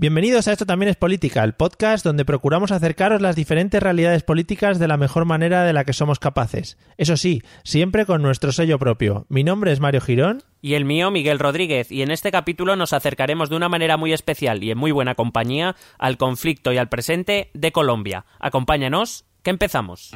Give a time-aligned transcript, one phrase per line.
[0.00, 4.78] Bienvenidos a Esto también es política, el podcast donde procuramos acercaros las diferentes realidades políticas
[4.78, 6.78] de la mejor manera de la que somos capaces.
[6.96, 9.26] Eso sí, siempre con nuestro sello propio.
[9.28, 10.42] Mi nombre es Mario Girón.
[10.62, 14.14] Y el mío, Miguel Rodríguez, y en este capítulo nos acercaremos de una manera muy
[14.14, 18.24] especial y en muy buena compañía al conflicto y al presente de Colombia.
[18.38, 20.12] Acompáñanos, que empezamos.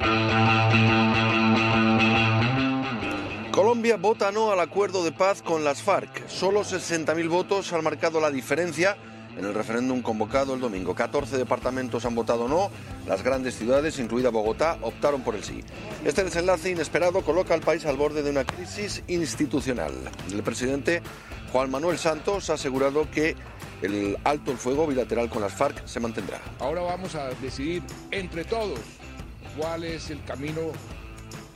[3.51, 6.27] Colombia vota no al acuerdo de paz con las FARC.
[6.27, 8.97] Solo 60.000 votos han marcado la diferencia
[9.37, 10.95] en el referéndum convocado el domingo.
[10.95, 12.71] 14 departamentos han votado no,
[13.07, 15.63] las grandes ciudades, incluida Bogotá, optaron por el sí.
[16.05, 19.93] Este desenlace inesperado coloca al país al borde de una crisis institucional.
[20.33, 21.03] El presidente
[21.53, 23.37] Juan Manuel Santos ha asegurado que
[23.83, 26.41] el alto el fuego bilateral con las FARC se mantendrá.
[26.59, 28.81] Ahora vamos a decidir entre todos
[29.57, 30.61] cuál es el camino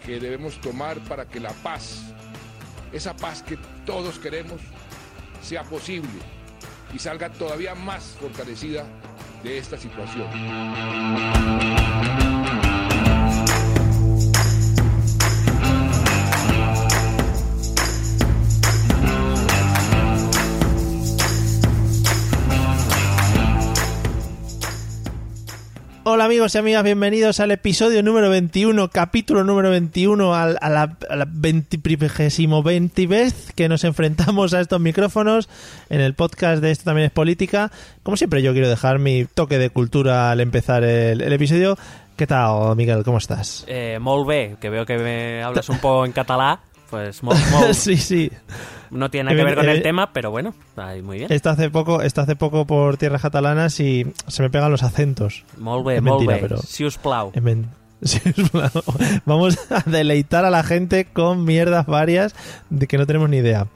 [0.04, 2.02] que debemos tomar para que la paz,
[2.92, 4.60] esa paz que todos queremos,
[5.42, 6.37] sea posible
[6.94, 8.84] y salga todavía más fortalecida
[9.42, 10.28] de esta situación.
[26.10, 30.68] Hola amigos y amigas, bienvenidos al episodio número 21, capítulo número 21, al, a
[31.10, 31.80] a la 20,
[32.62, 35.50] 20 vez que nos enfrentamos a estos micrófonos
[35.90, 37.70] en el podcast de Esto también es política.
[38.02, 41.76] Como siempre yo quiero dejar mi toque de cultura al empezar el, episodio.
[42.16, 43.04] ¿Qué tal, Miguel?
[43.04, 43.66] ¿Cómo estás?
[43.68, 43.98] Eh,
[44.58, 46.60] que veo que hablas un poco en catalá.
[46.90, 47.72] Pues molt, molt.
[47.74, 48.30] sí, sí.
[48.90, 51.32] no tiene nada que ver con Eh, el tema, pero bueno, ahí muy bien.
[51.32, 55.44] Está hace poco, está hace poco por tierras catalanas y se me pegan los acentos.
[55.58, 56.40] Molt bé, es mentira, bé.
[56.40, 57.30] pero- Si plau.
[57.34, 57.68] Es men-
[59.26, 62.34] Vamos a deleitar a la gente con mierdas varias
[62.70, 63.66] de que no tenemos ni idea.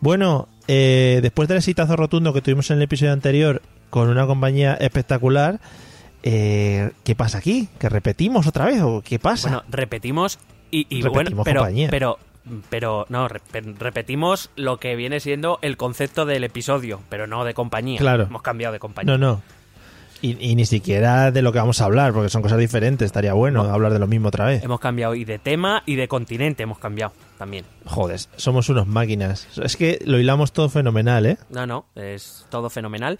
[0.00, 4.74] Bueno, eh, después del exitazo rotundo que tuvimos en el episodio anterior con una compañía
[4.74, 5.60] espectacular,
[6.22, 7.68] eh, ¿qué pasa aquí?
[7.78, 9.48] ¿Que repetimos otra vez o qué pasa?
[9.48, 10.38] Bueno, repetimos
[10.70, 11.88] y, y Repetimos bueno, pero, compañía.
[11.90, 12.18] pero,
[12.68, 13.40] pero no, re-
[13.78, 17.98] repetimos lo que viene siendo el concepto del episodio, pero no de compañía.
[17.98, 18.24] Claro.
[18.24, 19.16] Hemos cambiado de compañía.
[19.16, 19.42] no, no.
[20.22, 23.06] Y, y ni siquiera de lo que vamos a hablar, porque son cosas diferentes.
[23.06, 23.70] Estaría bueno No.
[23.72, 24.62] hablar de lo mismo otra vez.
[24.62, 27.64] Hemos cambiado y de tema y de continente hemos cambiado también.
[27.86, 29.48] Joder, somos unos máquinas.
[29.58, 31.38] Es que lo hilamos todo fenomenal, ¿eh?
[31.48, 33.16] No, no, es todo fenomenal.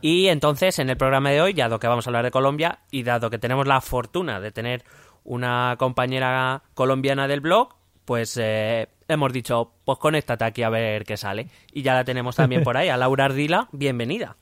[0.00, 3.04] Y entonces, en el programa de hoy, dado que vamos a hablar de Colombia y
[3.04, 4.82] dado que tenemos la fortuna de tener
[5.22, 7.68] una compañera colombiana del blog,
[8.10, 11.46] pues eh, hemos dicho, pues conéctate aquí a ver qué sale.
[11.72, 14.36] Y ya la tenemos también por ahí, a Laura Ardila, bienvenida.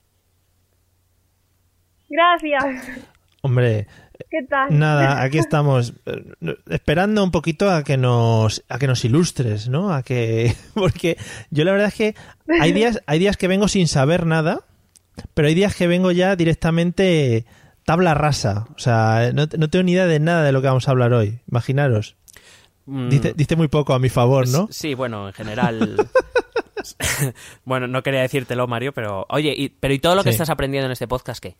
[2.08, 2.88] Gracias.
[3.42, 3.86] Hombre,
[4.30, 4.78] ¿Qué tal?
[4.78, 9.92] Nada, aquí estamos eh, esperando un poquito a que nos a que nos ilustres, ¿no?
[9.92, 11.18] A que porque
[11.50, 12.14] yo la verdad es que
[12.62, 14.60] hay días hay días que vengo sin saber nada,
[15.34, 17.44] pero hay días que vengo ya directamente
[17.84, 20.88] tabla rasa, o sea, no, no tengo ni idea de nada de lo que vamos
[20.88, 21.40] a hablar hoy.
[21.50, 22.17] Imaginaros.
[22.88, 24.66] Mm, dice muy poco a mi favor, ¿no?
[24.70, 25.96] Sí, bueno, en general...
[27.64, 29.26] bueno, no quería decírtelo, Mario, pero...
[29.28, 30.34] Oye, y, pero ¿y todo lo que Sí.
[30.36, 31.56] estás aprendiendo en este podcast qué?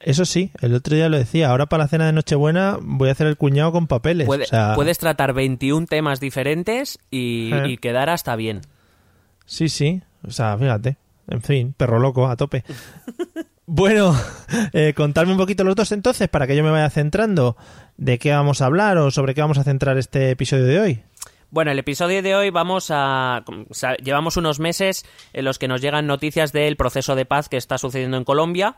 [0.00, 1.50] Eso sí, el otro día lo decía.
[1.50, 4.26] Ahora para la cena de Nochebuena voy a hacer el cuñado con papeles.
[4.26, 7.70] Puede- o sea, Puedes tratar 21 temas diferentes y, Eh.
[7.70, 8.60] y quedar hasta bien.
[9.44, 10.02] Sí, sí.
[10.26, 10.96] O sea, fíjate.
[11.28, 12.62] En fin, perro loco, a tope.
[13.66, 14.14] bueno,
[14.72, 17.56] eh, contarme un poquito los dos entonces para que yo me vaya centrando
[17.96, 21.02] de qué vamos a hablar o sobre qué vamos a centrar este episodio de hoy.
[21.50, 23.44] Bueno, el episodio de hoy vamos a...
[24.02, 27.78] llevamos unos meses en los que nos llegan noticias del proceso de paz que está
[27.78, 28.76] sucediendo en Colombia.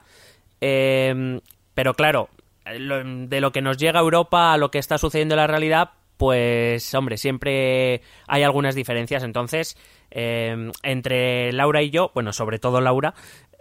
[0.60, 1.40] Eh,
[1.74, 2.28] pero claro,
[2.66, 5.90] de lo que nos llega a Europa a lo que está sucediendo en la realidad,
[6.18, 9.22] pues hombre, siempre hay algunas diferencias.
[9.22, 9.78] Entonces,
[10.10, 13.14] eh, entre Laura y yo, bueno, sobre todo Laura,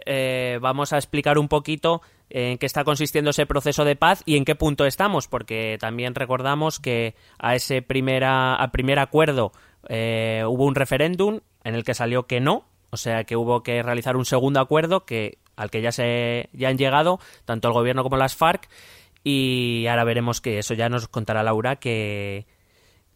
[0.06, 4.36] eh, vamos a explicar un poquito en qué está consistiendo ese proceso de paz y
[4.36, 9.52] en qué punto estamos, porque también recordamos que a ese primera, al primer acuerdo
[9.88, 13.82] eh, hubo un referéndum en el que salió que no, o sea que hubo que
[13.82, 18.02] realizar un segundo acuerdo que al que ya se ya han llegado tanto el gobierno
[18.02, 18.68] como las FARC
[19.24, 22.46] y ahora veremos que eso ya nos contará Laura que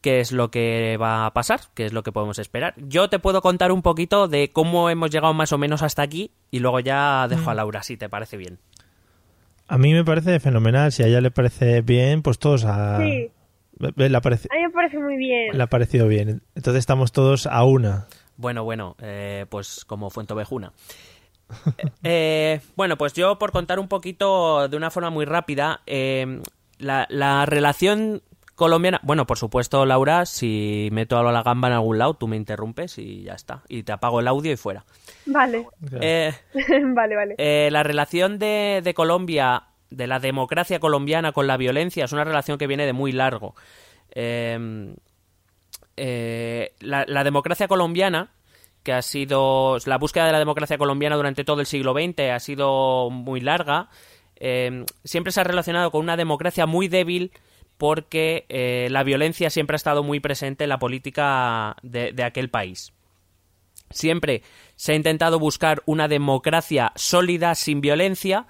[0.02, 2.74] qué es lo que va a pasar, qué es lo que podemos esperar.
[2.76, 6.30] Yo te puedo contar un poquito de cómo hemos llegado más o menos hasta aquí
[6.50, 8.58] y luego ya dejo a Laura si te parece bien.
[9.68, 10.92] A mí me parece fenomenal.
[10.92, 12.98] Si a ella le parece bien, pues todos a...
[12.98, 13.30] Sí.
[13.78, 15.56] Ve- Le ha, pareci- A mí me parece muy bien.
[15.56, 16.42] le ha parecido bien.
[16.54, 18.06] Entonces estamos todos a una.
[18.36, 20.72] Bueno, bueno, eh, pues como Fuentovejuna.
[22.02, 26.40] Eh, bueno, pues yo por contar un poquito de una forma muy rápida, eh,
[26.78, 28.22] la, la relación
[28.62, 29.00] colombiana.
[29.02, 32.98] Bueno, por supuesto, Laura, si meto a la gamba en algún lado, tú me interrumpes
[32.98, 33.62] y ya está.
[33.68, 34.84] Y te apago el audio y fuera.
[35.26, 35.66] Vale.
[36.00, 36.32] Eh,
[36.94, 37.34] vale, vale.
[37.38, 42.24] eh, la relación de, de Colombia, de la democracia colombiana con la violencia, es una
[42.24, 43.54] relación que viene de muy largo.
[44.14, 44.94] Eh,
[45.96, 48.30] eh, la, la democracia colombiana,
[48.82, 49.76] que ha sido.
[49.86, 53.88] La búsqueda de la democracia colombiana durante todo el siglo XX ha sido muy larga.
[54.36, 57.30] eh, siempre se ha relacionado con una democracia muy débil
[57.82, 62.92] porque eh, la violencia siempre ha estado muy presente en la política de, aquel país.
[63.90, 64.44] Siempre
[64.76, 68.46] se ha intentado buscar una democracia sólida, sin violencia,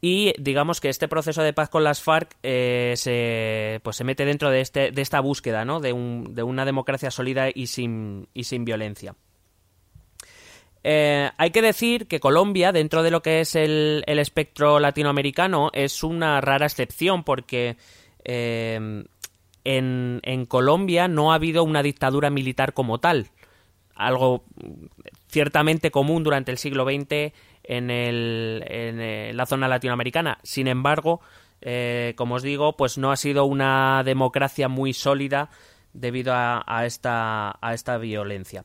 [0.00, 4.24] y digamos que este proceso de paz con las FARC eh, se, pues se mete
[4.24, 5.80] dentro de, este, de esta búsqueda ¿no?
[5.80, 9.16] de, un- de una democracia sólida y sin, y sin violencia.
[10.82, 15.68] Eh, hay que decir que Colombia, dentro de lo que es el, el espectro latinoamericano,
[15.74, 17.76] es una rara excepción porque
[18.24, 19.04] eh,
[19.64, 23.28] en, Colombia no ha habido una dictadura militar como tal.
[23.94, 24.44] Algo
[25.28, 27.32] ciertamente común durante el siglo XX
[27.64, 30.38] en, eh, la zona latinoamericana.
[30.42, 31.20] Sin embargo,
[31.60, 35.50] eh, como os digo, pues no ha sido una democracia muy sólida
[35.92, 38.64] debido a esta violencia.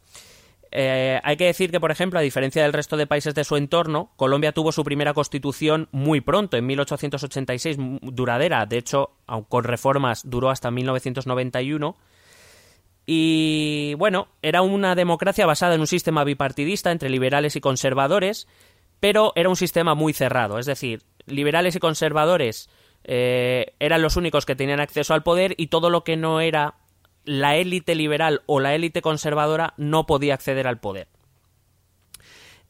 [0.78, 3.56] Eh, hay que decir que, por ejemplo, a diferencia del resto de países de su
[3.56, 8.66] entorno, Colombia tuvo su primera constitución muy pronto, en 1886, m- duradera.
[8.66, 9.12] De hecho,
[9.48, 11.96] con reformas, duró hasta 1991.
[13.06, 18.48] Y bueno, era una democracia basada en un sistema bipartidista entre liberales y conservadores,
[19.00, 20.60] pero era un sistema muy cerrado.
[20.60, 22.70] Es decir, liberales y conservadores
[23.06, 26.74] eh, eran los únicos que tenían acceso al poder y todo lo que no era
[27.26, 31.08] la élite liberal o la élite conservadora no podía acceder al poder.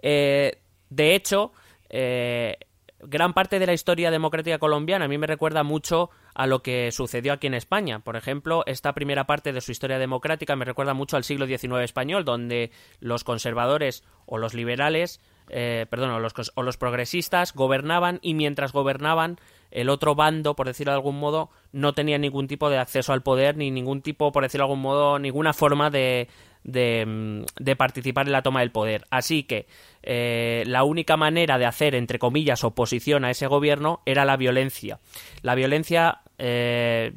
[0.01, 0.59] Eh,
[0.89, 1.51] de hecho,
[1.89, 2.57] eh,
[2.99, 6.91] gran parte de la historia democrática colombiana a mí me recuerda mucho a lo que
[6.91, 7.99] sucedió aquí en España.
[7.99, 11.83] Por ejemplo, esta primera parte de su historia democrática me recuerda mucho al siglo XIX
[11.83, 18.71] español, donde los conservadores o los liberales, eh, perdón, o los, progresistas gobernaban y mientras
[18.71, 19.37] gobernaban
[19.71, 23.23] el otro bando, por decirlo de algún modo, no tenía ningún tipo de acceso al
[23.23, 26.29] poder ni ningún tipo, por decirlo de algún modo, ninguna forma de,
[26.63, 29.05] de, mm, de participar en la toma del poder.
[29.09, 29.67] Así que
[30.03, 34.99] eh, la única manera de hacer, entre comillas, oposición a ese gobierno era la violencia.
[35.41, 37.13] La violencia eh,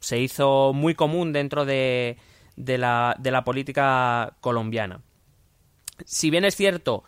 [0.00, 2.16] se hizo muy común dentro de,
[2.56, 5.00] de, la, de la política colombiana.
[6.04, 7.04] Si bien es cierto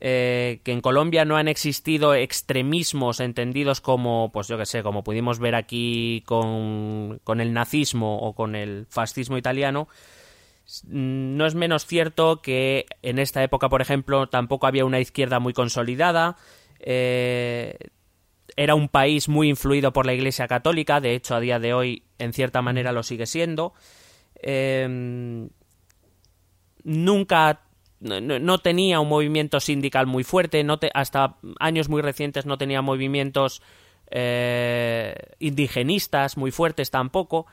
[0.00, 5.04] eh, que en Colombia no han existido extremismos entendidos como, pues yo que sé, como
[5.04, 9.88] pudimos ver aquí con, con el nazismo o con el fascismo italiano,
[10.86, 15.40] Mm, no es menos cierto que en esta época, por ejemplo, tampoco había una izquierda
[15.40, 16.36] muy consolidada.
[16.80, 17.76] eh,
[18.56, 22.02] era un país muy influido por la Iglesia Católica, de hecho, a día de hoy,
[22.18, 23.74] en cierta manera, lo sigue siendo.
[24.42, 25.48] Eh,
[26.82, 27.60] nunca
[28.00, 33.62] no, tenía un movimiento sindical muy fuerte, hasta años muy recientes no tenía movimientos
[34.10, 37.46] eh, indigenistas muy fuertes tampoco.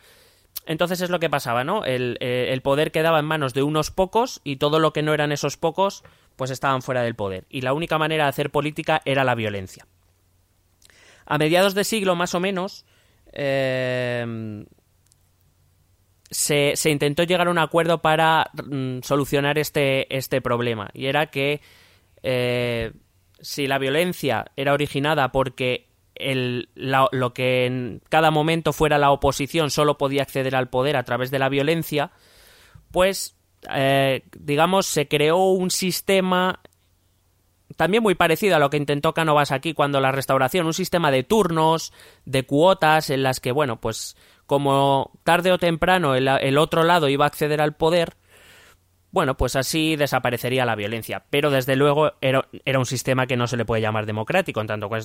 [0.65, 1.85] Entonces es lo que pasaba, ¿no?
[1.85, 5.13] El, eh, el poder quedaba en manos de unos pocos y todo lo que no
[5.13, 6.03] eran esos pocos,
[6.35, 7.45] pues estaban fuera del poder.
[7.49, 9.85] Y la única manera de hacer política era la violencia.
[11.25, 12.85] A mediados de siglo, más o menos,
[13.33, 14.65] eh,
[16.29, 20.89] se, se intentó llegar a un acuerdo para mm, solucionar este, este problema.
[20.93, 21.61] Y era que
[22.23, 22.91] eh,
[23.39, 29.69] si la violencia era originada porque el- lo que en cada momento fuera la oposición
[29.69, 32.11] solo podía acceder al poder a través de la violencia,
[32.91, 33.35] pues,
[33.73, 36.59] eh, digamos, se creó un sistema
[37.75, 41.23] también muy parecido a lo que intentó Cánovas aquí cuando la restauración, un sistema de
[41.23, 41.93] turnos,
[42.25, 44.15] de cuotas, en las que, bueno, pues
[44.47, 48.15] como tarde o temprano el, otro lado iba a acceder al poder,
[49.11, 51.25] bueno, pues así desaparecería la violencia.
[51.29, 54.67] Pero desde luego era, era un sistema que no se le puede llamar democrático, en
[54.67, 55.03] tanto que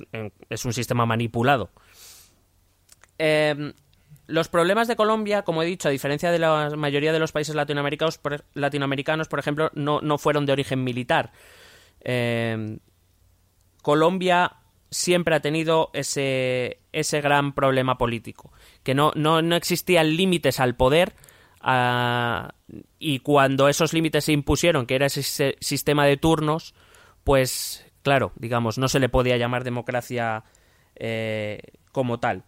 [0.49, 1.71] es, un sistema manipulado.
[3.19, 3.75] Eh,
[4.29, 7.55] los problemas de Colombia, como he dicho, a diferencia de la mayoría de los países
[7.55, 11.33] latinoamericanos, por, latinoamericanos, por ejemplo, no, no fueron de origen militar.
[12.01, 12.79] Eh,
[13.83, 14.62] Colombia
[14.93, 18.53] siempre ha tenido ese, ese gran problema político,
[18.85, 21.15] que no, no, no existían límites al poder
[21.61, 22.55] ah,
[22.99, 26.75] y cuando esos límites se impusieron, que era ese si- sistema de turnos,
[27.25, 30.45] pues claro, digamos, no se le podía llamar democracia
[30.97, 32.45] eh, como tal.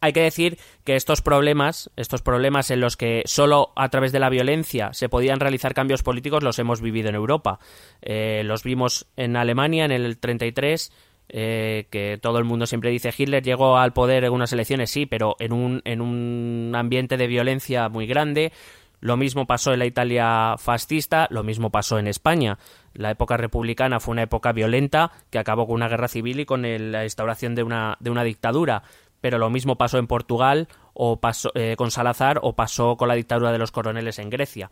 [0.00, 4.18] Hay que decir que estos problemas, estos problemas en los que solo a través de
[4.18, 7.58] la violencia se podían realizar cambios políticos, los hemos vivido en Europa.
[8.02, 10.92] Eh, los vimos en Alemania en el 33
[11.28, 15.06] eh, que todo el mundo siempre dice Hitler llegó al poder en unas elecciones, sí,
[15.06, 18.52] pero en un, en un ambiente de violencia muy grande.
[19.00, 22.58] Lo mismo pasó en la Italia fascista, lo mismo pasó en España.
[22.94, 26.62] La época republicana fue una época violenta que acabó con una guerra civil y con
[26.62, 28.82] la instauración de una, de una dictadura.
[29.20, 33.14] Pero lo mismo pasó en Portugal o pasó eh, con Salazar o pasó con la
[33.14, 34.70] dictadura de los coroneles en Grecia.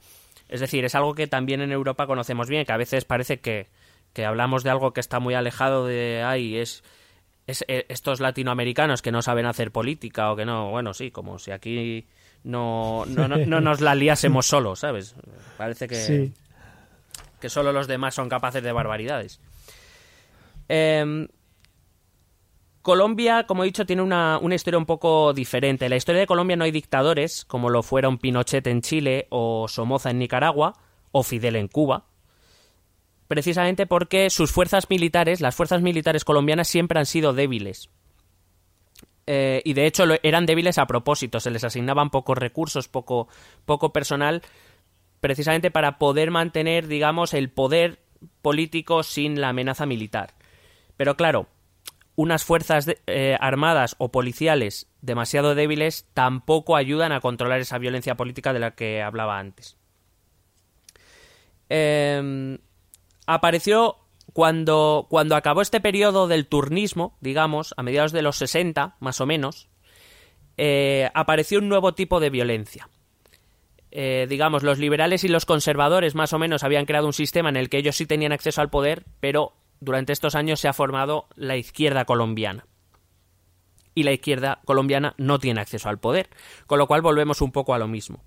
[0.49, 3.69] Es decir, es algo que también en Europa conocemos bien, que a veces parece que,
[4.13, 6.83] que hablamos de algo que está muy alejado de ahí, es,
[7.47, 11.39] es, eh, estos latinoamericanos que no saben hacer política o que no, bueno, sí, como
[11.39, 12.07] si aquí
[12.45, 15.15] no, no, no, nos la liásemos solos, ¿sabes?
[15.57, 16.33] Parece que,
[17.41, 19.41] que solo los demás son capaces de barbaridades.
[20.69, 21.29] Em,
[22.83, 25.87] Colombia, como he dicho, tiene una, una, historia un poco diferente.
[25.87, 29.69] En la historia de Colombia no hay dictadores, como lo fueron Pinochet en Chile o
[29.69, 30.75] Somoza en Nicaragua
[31.13, 32.07] o Fidel en Cuba
[33.33, 37.89] precisamente porque sus fuerzas militares, las fuerzas militares colombianas siempre han sido débiles.
[39.27, 43.29] Eh, y de hecho eran débiles a propósito, se les asignaban pocos recursos, poco,
[43.65, 44.43] poco personal,
[45.23, 48.01] precisamente para poder mantener, digamos, el poder
[48.43, 50.35] político sin la amenaza militar.
[50.99, 51.47] Pero claro,
[52.15, 58.53] unas fuerzas eh, armadas o policiales demasiado débiles tampoco ayudan a controlar esa violencia política
[58.53, 59.79] de la que hablaba antes.
[61.71, 62.59] Eh,
[63.35, 63.97] apareció
[64.33, 69.27] cuando, cuando acabó este periodo del turnismo, digamos, a mediados de los 60, más o
[69.27, 69.69] menos,
[70.57, 72.89] eh, apareció un nuevo tipo de violencia.
[73.91, 77.57] Eh, digamos, los liberales y los conservadores más o menos habían creado un sistema en
[77.57, 81.27] el que ellos sí tenían acceso al poder, pero durante estos años se ha formado
[81.35, 82.67] la izquierda colombiana.
[83.95, 86.31] Y la izquierda colombiana no tiene acceso al poder,
[86.67, 88.25] con lo cual volvemos un poco a lo mismo.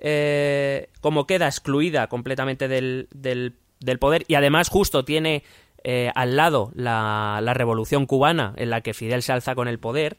[0.00, 5.44] Eh, como queda excluida completamente del, del del poder y además justo tiene
[5.84, 9.78] eh, al lado la, la, revolución cubana en la que Fidel se alza con el
[9.78, 10.16] poder,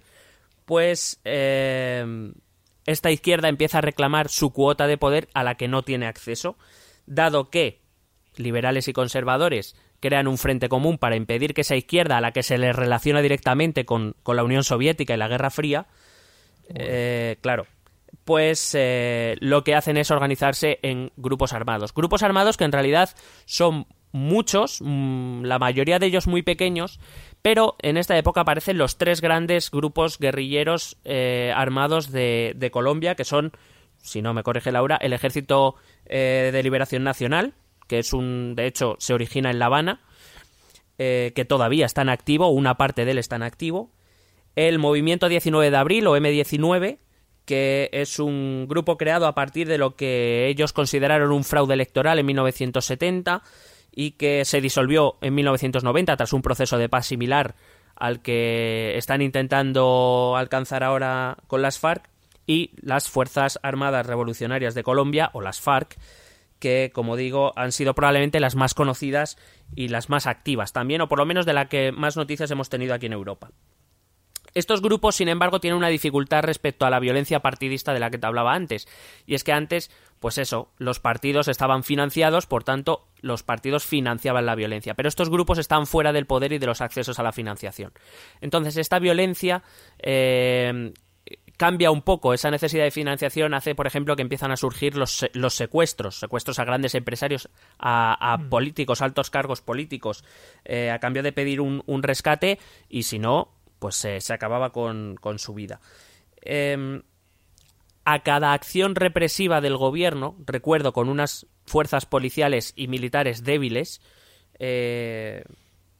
[0.65, 2.31] pues eh,
[2.85, 6.57] esta izquierda empieza a reclamar su cuota de poder a la que no tiene acceso,
[7.05, 7.81] dado que
[8.35, 12.43] liberales y conservadores crean un frente común para impedir que esa izquierda a la que
[12.43, 15.87] se le relaciona directamente con, con la Unión Soviética y la Guerra Fría,
[16.73, 17.65] eh, claro,
[18.29, 21.95] pues eh, lo que hacen es organizarse en grupos armados.
[21.95, 23.09] Grupos armados que en realidad
[23.45, 26.99] son muchos, mm, la mayoría de ellos muy pequeños,
[27.41, 33.25] pero en esta época aparecen los tres grandes grupos guerrilleros eh, armados de, Colombia, que
[33.25, 33.51] son,
[33.97, 35.73] si no me corrige Laura, el Ejército
[36.05, 37.55] eh, de Liberación Nacional,
[37.87, 40.01] que es un, de hecho, se origina en La Habana,
[40.99, 43.89] que todavía está en activo, una parte de él está en activo,
[44.55, 46.99] el Movimiento 19 de Abril o M19,
[47.49, 52.19] que es un grupo creado a partir de lo que ellos consideraron un fraude electoral
[52.19, 53.41] en 1970
[53.91, 57.55] y que se disolvió en 1990 tras un proceso de paz similar
[57.95, 62.07] al que están intentando alcanzar ahora con las FARC
[62.45, 65.97] y las Fuerzas Armadas Revolucionarias de Colombia o las FARC
[66.59, 69.39] que, como digo, han sido probablemente las más conocidas
[69.75, 72.69] y las más activas también, o por lo menos de la que más noticias hemos
[72.69, 73.49] tenido aquí en Europa.
[74.59, 78.17] Estos grupos, sin embargo, tienen una dificultad respecto a la violencia partidista de la que
[78.17, 78.87] te hablaba antes.
[79.25, 79.89] Y es que antes,
[80.19, 84.93] pues eso, los partidos estaban financiados, por tanto, los partidos financiaban la violencia.
[84.93, 87.93] Pero estos grupos están fuera del poder y de los accesos a la financiación.
[88.41, 89.63] Entonces, esta violencia
[89.97, 90.93] eh,
[91.59, 92.33] cambia un poco.
[92.33, 96.57] Esa necesidad de financiación hace, por ejemplo, que empiezan a surgir los, los secuestros, secuestros
[96.57, 98.49] a grandes empresarios, a, mm.
[98.49, 100.23] políticos, altos cargos políticos,
[100.63, 105.17] eh, a cambio de pedir un, un rescate, y si no, pues se acababa con,
[105.37, 105.79] su vida.
[106.41, 107.01] Em,
[108.05, 114.01] a cada acción represiva del gobierno, recuerdo, con unas fuerzas policiales y militares débiles,
[114.57, 115.43] eh,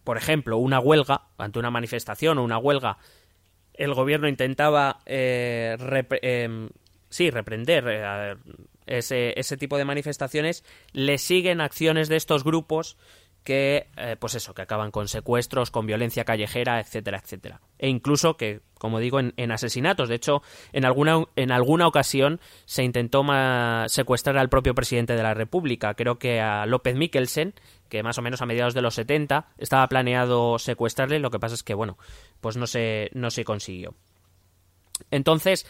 [0.04, 2.98] por ejemplo, una huelga, ante una manifestación o una huelga,
[3.74, 5.78] el gobierno intentaba eh,
[6.22, 6.70] em,
[7.10, 8.36] sí, reprender eh,
[8.88, 12.98] ese, ese tipo de manifestaciones, le siguen acciones de estos grupos
[13.44, 17.62] que, eh, pues eso, que acaban con secuestros, con violencia callejera, etcétera, etcétera.
[17.78, 20.10] E incluso que, como digo, en, asesinatos.
[20.10, 20.42] De hecho,
[20.74, 23.24] en alguna, en alguna ocasión se intentó
[23.88, 25.94] secuestrar al propio presidente de la República.
[25.94, 27.54] Creo que a López Mikkelsen,
[27.88, 31.20] que más o menos a mediados de los 70 estaba planeado secuestrarle.
[31.20, 31.98] Lo que pasa es que, bueno,
[32.42, 33.96] pues no se, no se consiguió.
[35.12, 35.66] Entonces,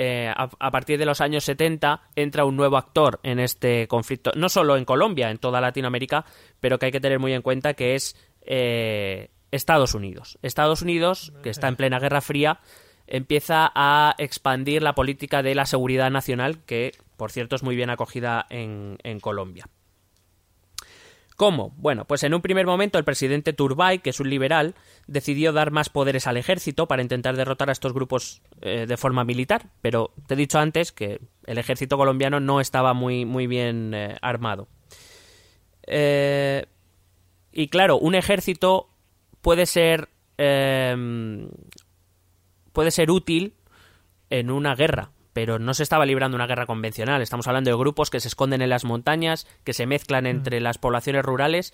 [0.00, 4.48] eh, a, partir de los años 70 entra un nuevo actor en este conflicto, no
[4.48, 6.24] solo en Colombia, en toda Latinoamérica,
[6.60, 10.38] pero que hay que tener muy en cuenta que es eh, Estados Unidos.
[10.40, 12.60] Estados Unidos, que está en plena Guerra Fría,
[13.08, 17.90] empieza a expandir la política de la seguridad nacional, que por cierto es muy bien
[17.90, 19.66] acogida en, Colombia.
[21.38, 21.72] ¿Cómo?
[21.76, 24.74] Bueno, pues en un primer momento el presidente Turbay, que es un liberal,
[25.06, 29.22] decidió dar más poderes al ejército para intentar derrotar a estos grupos eh, de forma
[29.22, 33.94] militar, pero te he dicho antes que el ejército colombiano no estaba muy, muy bien
[33.94, 34.66] eh, armado.
[35.86, 36.66] Eh,
[37.52, 38.88] y claro, un ejército
[39.40, 40.08] puede ser
[42.72, 43.54] puede ser útil
[44.30, 47.22] en una guerra, pero no se estaba librando una guerra convencional.
[47.22, 50.26] Estamos hablando de grupos que se esconden en las montañas, que se mezclan mm.
[50.26, 51.72] entre las poblaciones rurales.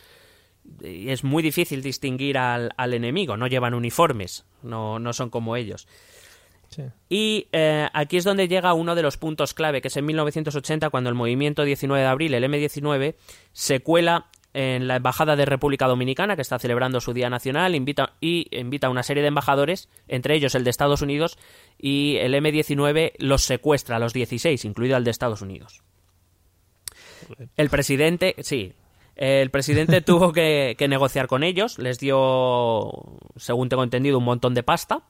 [0.82, 3.38] Y es muy difícil distinguir al, enemigo.
[3.38, 5.88] No llevan uniformes, no, no son como ellos.
[7.08, 10.90] Y eh, aquí es donde llega uno de los puntos clave, que es en 1980,
[10.90, 13.14] cuando el movimiento 19 de abril, el M19,
[13.54, 18.14] se cuela en la Embajada de República Dominicana, que está celebrando su Día Nacional, invita,
[18.20, 21.36] y invita a una serie de embajadores, entre ellos el de Estados Unidos,
[21.76, 25.82] y el M-19 los secuestra a los 16, incluido el de Estados Unidos.
[27.56, 28.72] El presidente, sí,
[29.16, 34.54] el presidente tuvo que, que negociar con ellos, les dio, según tengo entendido, un montón
[34.54, 35.02] de pasta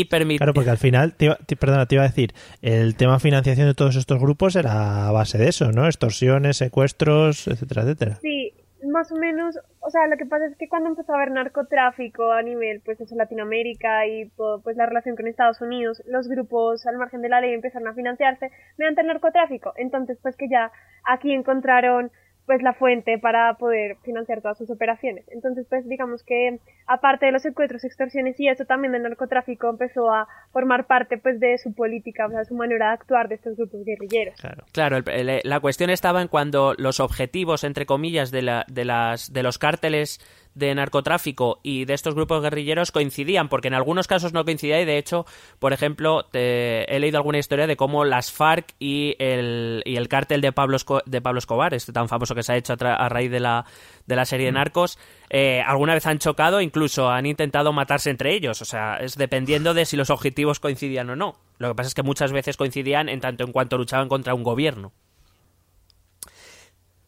[0.00, 1.14] y Claro, porque al final,
[1.60, 2.32] perdona, te iba a decir,
[2.62, 5.86] el tema financiación de todos estos grupos era a base de eso, ¿no?
[5.86, 8.18] Extorsiones, secuestros, etcétera, etcétera.
[8.22, 8.54] Sí,
[8.90, 12.32] más o menos, o sea, lo que pasa es que cuando empezó a haber narcotráfico
[12.32, 14.30] a nivel, pues eso, Latinoamérica y
[14.62, 17.94] pues la relación con Estados Unidos, los grupos al margen de la ley empezaron a
[17.94, 19.72] financiarse mediante el narcotráfico.
[19.76, 20.72] Entonces, pues que ya
[21.04, 22.10] aquí encontraron
[22.46, 25.24] pues la fuente para poder financiar todas sus operaciones.
[25.28, 30.10] Entonces, pues digamos que aparte de los secuestros, extorsiones y eso, también el narcotráfico empezó
[30.10, 33.56] a formar parte pues de su política, o sea, su manera de actuar de estos
[33.56, 34.34] grupos guerrilleros.
[34.40, 34.98] Claro, claro
[35.44, 39.58] la cuestión estaba en cuando los objetivos, entre comillas, de, la, de, las, de los
[39.58, 40.20] cárteles
[40.54, 44.84] de narcotráfico y de estos grupos guerrilleros coincidían, porque en algunos casos no coincidía y
[44.84, 45.24] de hecho,
[45.58, 50.40] por ejemplo, he leído alguna historia de cómo las FARC y el, y el cártel
[50.40, 53.40] de Pablo, de Pablo Escobar, este tan famoso que se ha hecho a, raíz de
[53.40, 53.64] la,
[54.06, 54.56] de la serie de mm.
[54.56, 54.98] Narcos,
[55.30, 59.74] eh, alguna vez han chocado, incluso han intentado matarse entre ellos, o sea, es dependiendo
[59.74, 61.36] de si los objetivos coincidían o no.
[61.58, 64.42] Lo que pasa es que muchas veces coincidían en tanto en cuanto luchaban contra un
[64.42, 64.92] gobierno.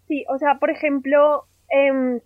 [0.08, 2.20] Sí, o sea, por ejemplo, eh,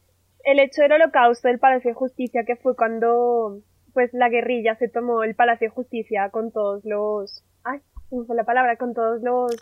[0.44, 3.60] el hecho del holocausto del Palacio de Justicia, que fue cuando
[3.92, 7.44] pues la guerrilla se tomó el Palacio de Justicia con todos los...
[7.64, 9.56] Ay, no fue la palabra, con todos los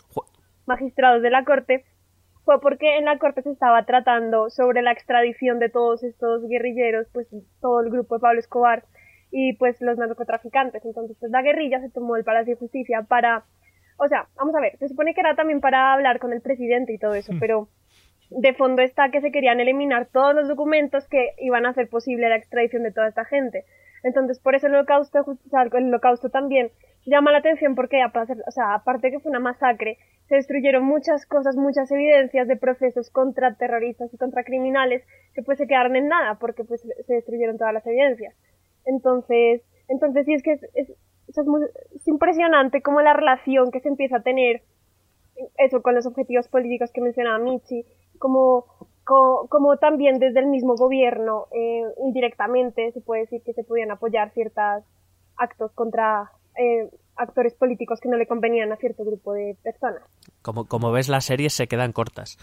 [0.65, 1.85] magistrados de la corte,
[2.47, 7.07] fue porque en la corte se estaba tratando sobre la extradición de todos estos guerrilleros,
[7.11, 7.27] pues
[7.59, 8.85] todo el grupo de Pablo Escobar
[9.31, 10.85] y pues los narcotraficantes.
[10.85, 13.43] Entonces, pues la guerrilla se tomó el Palacio de Justicia para,
[13.97, 16.93] o sea, vamos a ver, se supone que era también para hablar con el presidente
[16.93, 17.39] y todo eso, hmm.
[17.39, 17.67] pero
[18.29, 22.29] de fondo está que se querían eliminar todos los documentos que iban a hacer posible
[22.29, 23.65] la extradición de toda esta gente.
[24.03, 25.37] Entonces, por eso el holocausto,
[25.73, 26.71] el holocausto también
[27.05, 31.55] llama la atención porque, o sea, aparte que fue una masacre, se destruyeron muchas cosas,
[31.55, 36.35] muchas evidencias de procesos contra terroristas y contra criminales que pues se quedaron en nada
[36.35, 38.35] porque pues se destruyeron todas las evidencias.
[38.85, 40.89] Entonces, entonces sí es que es, es,
[41.95, 44.63] es impresionante como la relación que se empieza a tener
[45.57, 47.85] eso con los objetivos políticos que mencionaba Michi
[48.17, 48.65] como,
[49.03, 54.31] como, también desde el mismo gobierno, eh, indirectamente se puede decir que se podían apoyar
[54.33, 54.83] ciertos
[55.37, 60.01] actos contra eh, actores políticos que no le convenían a cierto grupo de personas.
[60.41, 62.37] Como, como ves, las series se quedan cortas.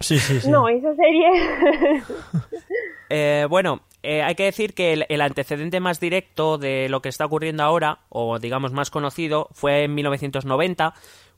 [0.00, 0.50] Sí, sí, sí.
[0.50, 1.28] No, esa serie.
[3.10, 7.26] Eh, bueno, hay que decir que el, el, antecedente más directo de lo que está
[7.26, 10.94] ocurriendo ahora, o digamos más conocido, fue en 1990,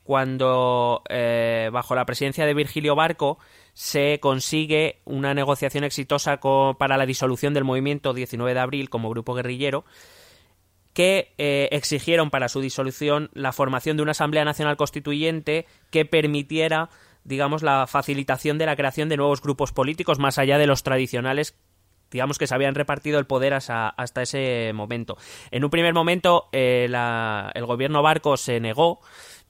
[0.06, 3.38] cuando eh, bajo la presidencia de Virgilio Barco
[3.74, 6.38] se consigue una negociación exitosa
[6.78, 9.84] para la disolución del movimiento 19 de abril como grupo guerrillero
[10.94, 16.88] que eh, exigieron para su disolución la formación de una Asamblea Nacional Constituyente que permitiera
[17.24, 21.56] digamos la facilitación de la creación de nuevos grupos políticos más allá de los tradicionales
[22.10, 25.16] digamos que se habían repartido el poder hasta, ese momento.
[25.50, 26.88] En un primer momento eh,
[27.54, 29.00] el gobierno Barco se negó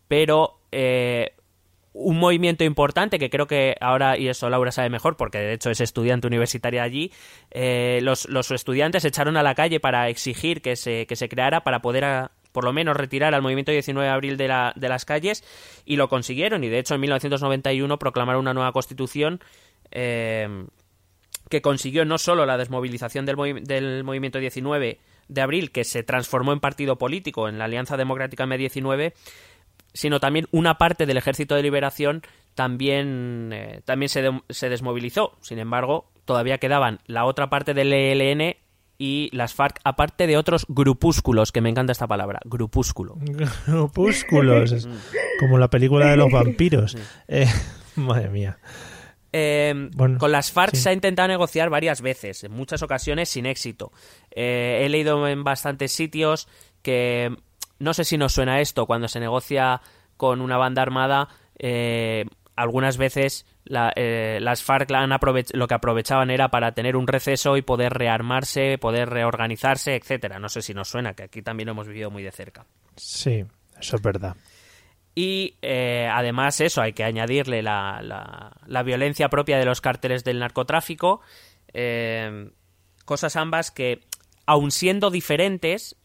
[0.08, 1.32] pero eh,
[1.92, 5.70] un movimiento importante que creo que ahora, y eso Laura sabe mejor porque de hecho
[5.70, 7.10] es estudiante universitaria allí,
[7.50, 11.64] eh, los, los, estudiantes echaron a la calle para exigir que se, que se creara
[11.64, 15.04] para poder por lo menos retirar al movimiento 19 de abril de, la, de las
[15.04, 15.44] calles
[15.84, 16.64] y lo consiguieron.
[16.64, 19.40] Y de hecho en 1991 proclamaron una nueva constitución
[19.90, 20.66] eh,
[21.48, 26.52] que consiguió no solo la desmovilización del, del movimiento 19 de abril que se transformó
[26.52, 29.12] en partido político en la Alianza Democrática M19
[29.96, 32.22] sino también una parte del Ejército de Liberación
[32.54, 35.36] también, eh, también se, se, desmovilizó.
[35.40, 38.56] Sin embargo, todavía quedaban la otra parte del ELN
[38.98, 43.16] y las FARC, aparte de otros grupúsculos, que me encanta esta palabra, grupúsculo.
[43.66, 44.88] Grupúsculos,
[45.40, 46.96] como la película de los vampiros.
[47.28, 47.46] Eh,
[47.96, 48.58] madre mía.
[49.32, 53.92] Eh, con las FARC se ha intentado negociar varias veces, en muchas ocasiones sin éxito.
[54.30, 56.48] He leído en bastantes sitios
[56.80, 57.36] que
[57.78, 59.80] no sé si nos suena esto cuando se negocia
[60.16, 61.28] con una banda armada.
[61.58, 62.24] Eh,
[62.56, 64.90] algunas veces las FARC
[65.52, 70.38] lo que aprovechaban era para tener un receso y poder rearmarse, poder reorganizarse, etcétera.
[70.38, 72.64] No sé si nos suena, que aquí también lo hemos vivido muy de cerca.
[72.96, 73.44] Sí,
[73.78, 74.36] eso es verdad.
[75.14, 80.38] Y eh, además eso, hay que añadirle la, la, violencia propia de los cárteles del
[80.38, 81.20] narcotráfico.
[81.72, 82.50] Eh,
[83.06, 84.02] cosas ambas que,
[84.44, 85.96] aun siendo diferentes,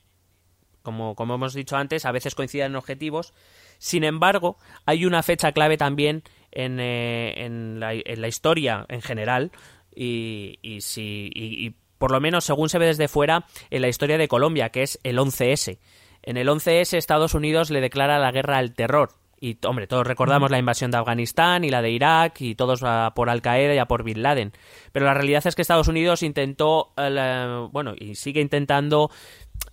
[0.81, 3.33] como, como hemos dicho antes, a veces coinciden en objetivos.
[3.77, 9.01] Sin embargo, hay una fecha clave también en, eh, en, la, en la, historia en
[9.01, 9.51] general
[9.95, 14.17] y, y, si, y, por lo menos según se ve desde fuera en la historia
[14.17, 15.79] de Colombia, que es el 11S.
[16.23, 19.11] En el 11S Estados Unidos le declara la guerra al terror.
[19.43, 22.81] Y, hombre, todos recordamos la invasión de Afganistán y la de Irak y todos
[23.15, 24.53] por Al Qaeda y a por Bin Laden.
[24.91, 29.09] Pero la realidad es que Estados Unidos intentó, eh, bueno, y sigue intentando,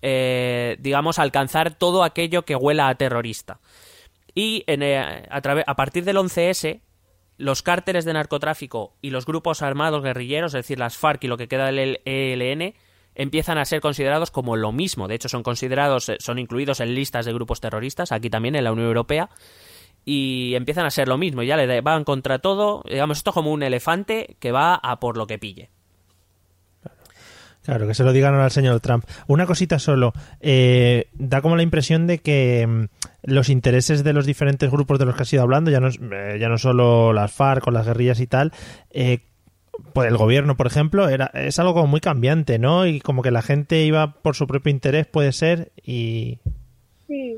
[0.01, 3.59] eh, digamos, alcanzar todo aquello que huela a terrorista.
[4.35, 6.81] Y eh, a, partir del 11S,
[7.37, 11.37] los cárteles de narcotráfico y los grupos armados guerrilleros, es decir, las FARC y lo
[11.37, 12.75] que queda del ELN,
[13.15, 15.07] empiezan a ser considerados como lo mismo.
[15.07, 18.63] De hecho, son considerados, eh, son incluidos en listas de grupos terroristas, aquí también en
[18.63, 19.29] la Unión Europea,
[20.05, 21.43] y empiezan a ser lo mismo.
[21.43, 25.27] Ya le van contra todo, digamos, esto como un elefante que va a por lo
[25.27, 25.69] que pille.
[27.69, 29.05] Claro, que se lo digan al señor Trump.
[29.27, 30.11] Una cosita solo.
[30.41, 32.85] Eh, da como la impresión de que mm,
[33.21, 36.39] los intereses de los diferentes grupos de los que has ido hablando, ya no, eh,
[36.39, 38.53] ya no solo las FARC o las guerrillas y tal,
[38.89, 39.19] eh,
[39.93, 42.87] pues el gobierno, por ejemplo, era, es algo como muy cambiante, ¿no?
[42.87, 46.39] Y como que la gente iba por su propio interés, puede ser, y...
[47.05, 47.37] Sí,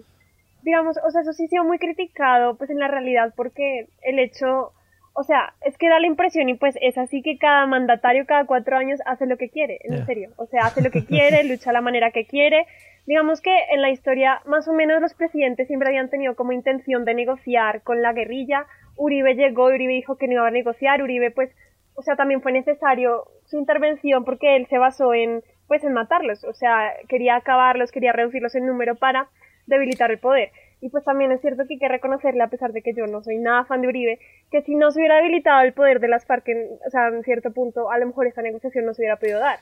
[0.61, 4.17] digamos, o sea, eso sí ha sido muy criticado, pues en la realidad, porque el
[4.17, 4.71] hecho,
[5.13, 8.45] o sea, es que da la impresión y pues es así que cada mandatario cada
[8.45, 11.73] cuatro años hace lo que quiere, en serio, o sea, hace lo que quiere, lucha
[11.73, 12.65] la manera que quiere.
[13.07, 17.03] Digamos que en la historia, más o menos los presidentes siempre habían tenido como intención
[17.03, 18.67] de negociar con la guerrilla.
[18.95, 21.51] Uribe llegó, Uribe dijo que no iba a negociar, Uribe pues
[21.95, 26.43] o sea, también fue necesario su intervención porque él se basó en, pues, en matarlos,
[26.43, 29.29] o sea, quería acabarlos, quería reducirlos en número para
[29.67, 30.51] debilitar el poder.
[30.81, 33.21] Y pues también es cierto que hay que reconocerle, a pesar de que yo no
[33.21, 36.25] soy nada fan de Uribe, que si no se hubiera debilitado el poder de las
[36.25, 39.17] FARC, en, o sea, en cierto punto, a lo mejor esta negociación no se hubiera
[39.17, 39.59] podido dar.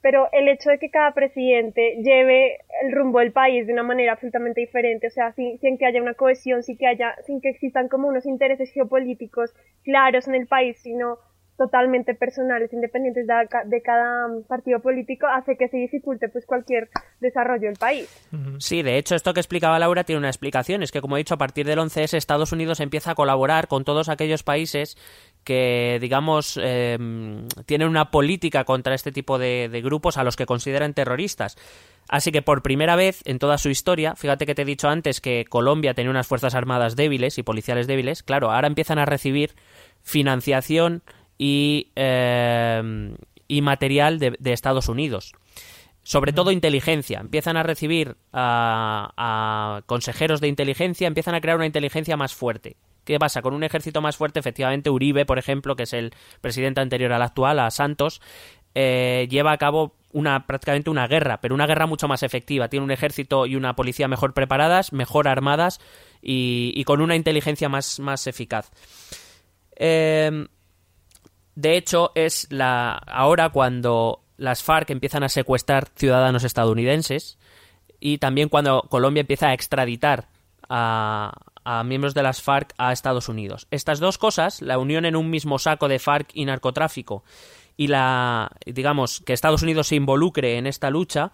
[0.00, 4.12] Pero el hecho de que cada presidente lleve el rumbo del país de una manera
[4.12, 7.50] absolutamente diferente, o sea, sin, sin que haya una cohesión, sin que haya, sin que
[7.50, 11.18] existan como unos intereses geopolíticos claros en el país, sino
[11.56, 16.88] totalmente personales, independientes de, cada partido político, hace que se dificulte pues cualquier
[17.20, 18.08] desarrollo del país.
[18.58, 20.82] Sí, de hecho, esto que explicaba Laura tiene una explicación.
[20.82, 23.84] Es que, como he dicho, a partir del 11S, Estados Unidos empieza a colaborar con
[23.84, 24.96] todos aquellos países
[25.44, 26.98] que, digamos, eh,
[27.66, 31.56] tienen una política contra este tipo de, de grupos a los que consideran terroristas.
[32.08, 35.20] Así que por primera vez en toda su historia, fíjate que te he dicho antes
[35.20, 39.52] que Colombia tenía unas fuerzas armadas débiles y policiales débiles, claro, ahora empiezan a recibir
[40.02, 41.02] financiación
[41.38, 43.16] y, em,
[43.48, 45.32] y material de, Estados Unidos.
[46.02, 47.20] Sobre todo inteligencia.
[47.20, 52.76] Empiezan a recibir a, consejeros de inteligencia, empiezan a crear una inteligencia más fuerte.
[53.04, 53.42] ¿Qué pasa?
[53.42, 57.22] Con un ejército más fuerte, efectivamente, Uribe, por ejemplo, que es el presidente anterior al
[57.22, 58.20] actual, a Santos,
[58.74, 62.68] eh, lleva a cabo una prácticamente una guerra, pero una guerra mucho más efectiva.
[62.68, 65.80] Tiene un ejército y una policía mejor preparadas, mejor armadas
[66.22, 68.70] y, y con una inteligencia más, más eficaz.
[69.76, 70.46] Eh,
[71.54, 77.38] de hecho, es la ahora cuando las FARC empiezan a secuestrar ciudadanos estadounidenses
[78.00, 80.28] y también cuando Colombia empieza a extraditar
[80.68, 81.32] a,
[81.84, 83.66] miembros de las FARC a Estados Unidos.
[83.70, 87.24] Estas dos cosas, la unión en un mismo saco de FARC y narcotráfico
[87.76, 91.32] y la, digamos, que Estados Unidos se involucre en esta lucha,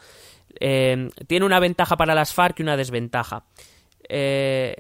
[0.58, 3.44] eh, tiene una ventaja para las FARC y una desventaja.
[4.08, 4.76] Eh,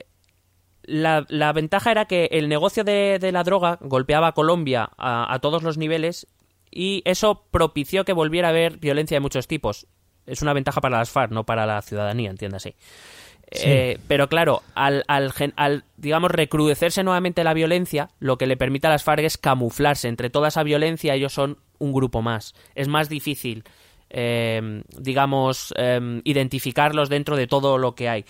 [0.90, 5.78] la, ventaja era que el negocio de, la droga golpeaba a Colombia a, todos los
[5.78, 6.26] niveles
[6.70, 9.86] y eso propició que volviera a haber violencia de muchos tipos.
[10.26, 12.76] Es una ventaja para las FARC, no para la ciudadanía, entiéndase.
[13.52, 18.90] Eh, pero claro, al, al, digamos, recrudecerse nuevamente la violencia, lo que le permite a
[18.90, 20.08] las FARC es camuflarse.
[20.08, 22.54] Entre toda esa violencia, ellos son un grupo más.
[22.76, 23.64] Es más difícil,
[24.08, 28.24] eh, digamos, eh, identificarlos dentro de todo lo que hay.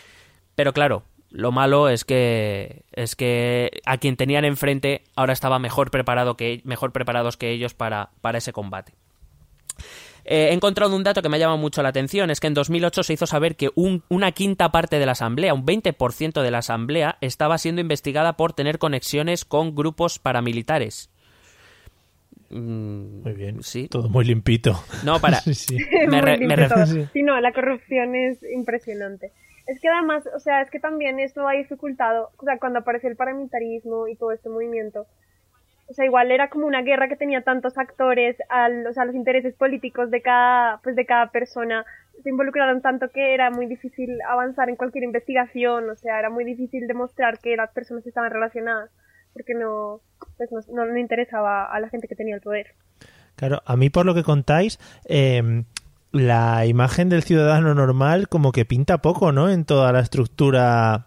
[0.54, 5.90] Pero claro, lo malo es que es que a quien tenían enfrente ahora estaba mejor
[5.90, 8.94] preparado que mejor preparados que ellos para, para ese combate.
[10.24, 12.54] Eh, he encontrado un dato que me ha llamado mucho la atención, es que en
[12.54, 16.58] 2008 se hizo saber que una quinta parte de la Asamblea, un 20% de la
[16.58, 21.10] Asamblea, estaba siendo investigada por tener conexiones con grupos paramilitares.
[22.50, 23.62] Mm, Muy bien.
[23.62, 23.88] Sí.
[23.88, 24.82] Todo muy limpito.
[25.04, 25.40] No, para.
[25.40, 25.78] Sí, sí.
[26.08, 27.06] Me re-.
[27.12, 29.32] Sí, no, la corrupción es impresionante.
[29.66, 33.08] Es que además, o sea, es que también esto ha dificultado, o sea, cuando apareció
[33.08, 35.06] el paramilitarismo y todo este movimiento,
[35.90, 39.16] o sea, igual era como una guerra que tenía tantos actores, al, o sea, los
[39.16, 41.84] intereses políticos de cada, pues de cada persona
[42.22, 46.44] se involucraron tanto que era muy difícil avanzar en cualquier investigación, o sea, era muy
[46.44, 48.90] difícil demostrar que las personas estaban relacionadas,
[49.32, 50.00] porque no,
[50.36, 52.74] pues no, no, interesaba a la gente que tenía el poder.
[53.34, 55.64] Claro, a mí por lo que contáis, eh,
[56.12, 59.48] la imagen del ciudadano normal como que pinta poco, ¿no?
[59.50, 61.06] En toda la estructura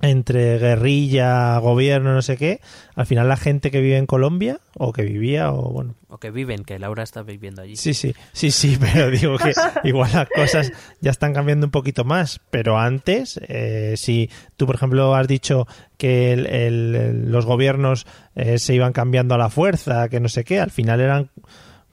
[0.00, 2.60] entre guerrilla, gobierno, no sé qué.
[2.94, 6.30] Al final la gente que vive en Colombia, o que vivía, o bueno, O que
[6.30, 7.74] viven, que Laura está viviendo allí.
[7.74, 12.04] Sí, sí, sí, sí, pero digo que igual las cosas ya están cambiando un poquito
[12.04, 12.40] más.
[12.50, 18.06] Pero antes, eh, si tú, por ejemplo, has dicho que el- el- los gobiernos
[18.36, 21.30] eh, se iban cambiando a la fuerza, que no sé qué, al final eran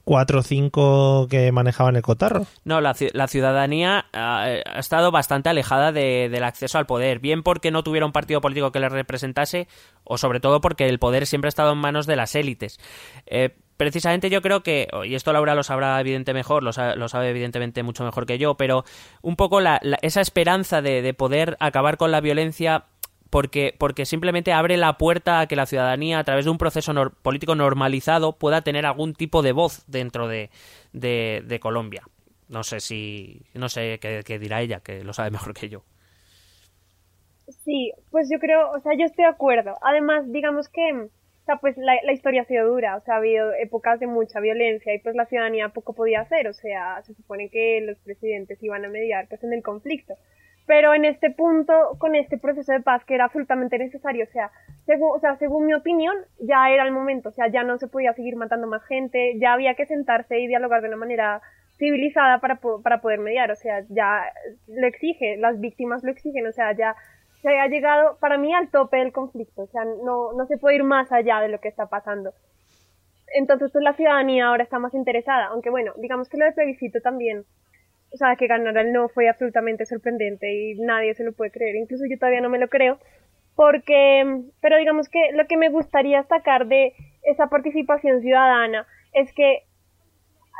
[0.06, 2.46] cuatro o cinco que manejaban el cotarro.
[2.64, 7.42] No, la, la ciudadanía ah, ha estado bastante alejada de- del acceso al poder, bien
[7.42, 9.66] porque no tuviera un partido político que les representase,
[10.04, 12.78] o sobre todo porque el poder siempre ha estado en manos de las élites.
[13.26, 17.08] Eh, precisamente yo creo que, y esto Laura lo sabrá evidente mejor, lo sabe, lo
[17.08, 18.84] sabe evidentemente mucho mejor que yo, pero
[19.22, 22.84] un poco la- la- esa esperanza de, de poder acabar con la violencia
[23.30, 26.92] porque, porque simplemente abre la puerta a que la ciudadanía, a través de un proceso
[26.92, 30.50] nor- político normalizado, pueda tener algún tipo de voz dentro de,
[30.92, 32.02] de, de Colombia.
[32.48, 33.42] No sé si.
[33.54, 35.84] No sé qué, qué dirá ella, que lo sabe mejor que yo.
[37.64, 39.76] Sí, pues yo creo, o sea, yo estoy de acuerdo.
[39.82, 41.10] Además, digamos que, o
[41.44, 44.40] sea, pues la, la historia ha sido dura, o sea, ha habido épocas de mucha
[44.40, 48.60] violencia y pues la ciudadanía poco podía hacer, o sea, se supone que los presidentes
[48.62, 50.14] iban a mediar pues en el conflicto.
[50.66, 54.50] Pero en este punto, con este proceso de paz que era absolutamente necesario, o sea,
[54.84, 57.86] según, o sea, según mi opinión, ya era el momento, o sea, ya no se
[57.86, 61.40] podía seguir matando más gente, ya había que sentarse y dialogar de una manera
[61.78, 64.24] civilizada para, para poder mediar, o sea, ya
[64.66, 66.96] lo exige, las víctimas lo exigen, o sea, ya
[67.42, 70.76] se ha llegado para mí al tope del conflicto, o sea, no, no se puede
[70.76, 72.32] ir más allá de lo que está pasando.
[73.34, 77.00] Entonces, pues la ciudadanía ahora está más interesada, aunque bueno, digamos que lo del plebiscito
[77.00, 77.44] también,
[78.12, 81.76] o sea, que ganara el no fue absolutamente sorprendente y nadie se lo puede creer,
[81.76, 82.98] incluso yo todavía no me lo creo,
[83.54, 89.64] porque, pero digamos que lo que me gustaría destacar de esa participación ciudadana es que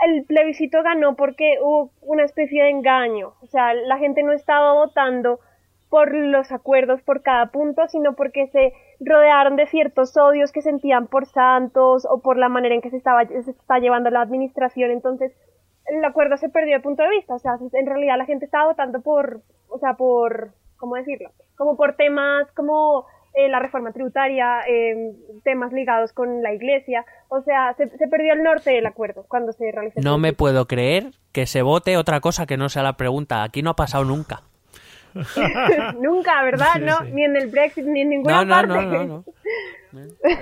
[0.07, 4.75] el plebiscito ganó porque hubo una especie de engaño, o sea, la gente no estaba
[4.75, 5.41] votando
[5.89, 11.07] por los acuerdos por cada punto, sino porque se rodearon de ciertos odios que sentían
[11.07, 14.91] por Santos o por la manera en que se estaba se está llevando la administración,
[14.91, 15.33] entonces
[15.88, 18.66] el acuerdo se perdió de punto de vista, o sea, en realidad la gente estaba
[18.66, 21.31] votando por, o sea, por, ¿cómo decirlo?
[21.57, 25.12] Como por temas como eh, la reforma tributaria, eh,
[25.44, 29.53] temas ligados con la iglesia, o sea, se, se perdió el norte del acuerdo cuando
[29.53, 29.99] se realizó.
[29.99, 33.42] el No me puedo creer que se vote otra cosa que no sea la pregunta.
[33.42, 34.42] Aquí no ha pasado nunca.
[36.01, 36.72] Nunca, ¿verdad?
[36.75, 37.12] Sí, no, sí.
[37.12, 38.87] ni en el Brexit, ni en ninguna No, no, parte.
[38.87, 39.25] no, no, no.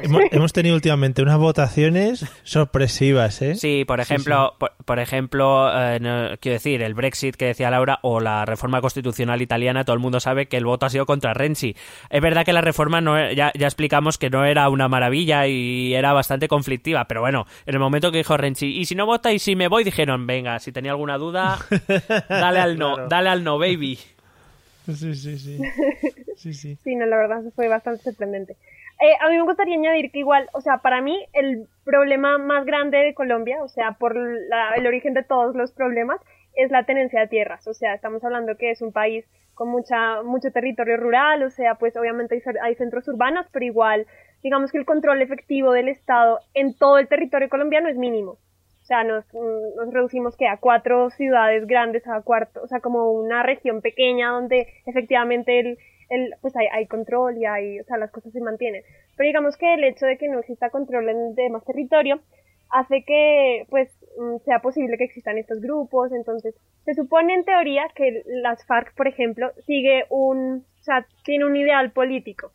[0.02, 3.54] Hemos, hemos tenido últimamente unas votaciones sorpresivas, ¿eh?
[3.54, 7.98] Sí, por ejemplo, Por, por ejemplo, eh, no- quiero decir, el Brexit que decía Laura
[8.02, 11.34] o la reforma constitucional italiana, todo el mundo sabe que el voto ha sido contra
[11.34, 11.76] Renzi.
[12.10, 15.46] Es verdad que la reforma no e- ya, ya explicamos que no era una maravilla
[15.46, 19.06] y era bastante conflictiva, pero bueno, en el momento que dijo Renzi, y si no
[19.06, 21.58] vota y si me voy, dijeron, venga, si tenía alguna duda,
[22.28, 23.08] dale al no, Claro.
[23.08, 23.98] dale al no, baby.
[24.86, 25.58] Sí, sí, sí.
[26.36, 26.76] Sí, sí.
[26.82, 28.56] Sí, no, la verdad fue bastante sorprendente.
[29.00, 32.64] Eh, a mí me gustaría añadir que igual, o sea, para mí el problema más
[32.64, 36.20] grande de Colombia, o sea, por la- el origen de todos los problemas,
[36.54, 37.66] es la tenencia de tierras.
[37.66, 41.74] O sea, estamos hablando que es un país con mucha, mucho territorio rural, o sea,
[41.76, 44.06] pues obviamente hay, hay centros urbanos, pero igual,
[44.42, 48.32] digamos que el control efectivo del Estado en todo el territorio colombiano es mínimo.
[48.82, 53.12] O sea, nos, nos reducimos que a cuatro ciudades grandes, a cuarto, o sea, como
[53.12, 55.78] una región pequeña donde efectivamente el,
[56.08, 58.82] el, pues hay, hay control y hay, o sea, las cosas se mantienen.
[59.16, 62.20] Pero digamos que el hecho de que no exista control en demás territorio
[62.70, 63.88] hace que, pues,
[64.18, 66.12] mm, sea posible que existan estos grupos.
[66.12, 71.44] Entonces, se supone en teoría que las FARC, por ejemplo, sigue un, o sea, tiene
[71.44, 72.50] un ideal político.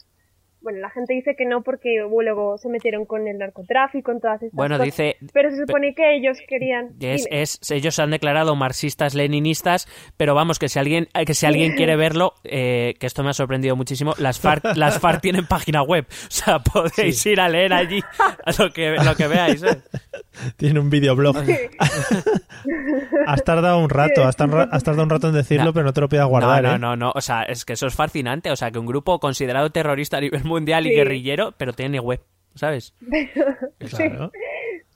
[0.62, 4.42] Bueno, la gente dice que no porque luego se metieron con el narcotráfico, en todas
[4.44, 4.86] estas Bueno, cosas.
[4.86, 6.90] dice, Pero se supone que ellos querían.
[7.00, 11.34] Es, es- ellos se han declarado marxistas leninistas, pero vamos, que si alguien, eh, que
[11.34, 15.22] si alguien quiere verlo, eh, que esto me ha sorprendido muchísimo, las FARC, las FARC
[15.22, 16.06] tienen página web.
[16.10, 18.02] O sea, podéis ir a leer allí
[18.60, 19.64] lo que, lo que veáis.
[19.64, 19.82] ¿eh?
[20.58, 21.38] Tiene un videoblog.
[23.28, 25.74] has tardado un rato, has, tar- has tardado un rato en decirlo, No.
[25.74, 26.80] pero no te lo pidas guardar, no, no, ¿eh?
[26.80, 27.12] no, no.
[27.16, 28.52] O sea, es que eso es fascinante.
[28.52, 32.20] O sea, que un grupo considerado terrorista a nivel mundial y guerrillero, pero tiene web,
[32.56, 32.94] ¿sabes?
[33.80, 34.32] Claro.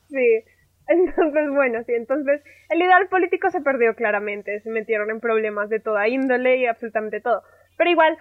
[0.10, 0.44] Sí.
[0.88, 5.80] Entonces, bueno, sí, entonces el ideal político se perdió claramente, se metieron en problemas de
[5.80, 7.42] toda índole y absolutamente todo.
[7.78, 8.18] Pero igual,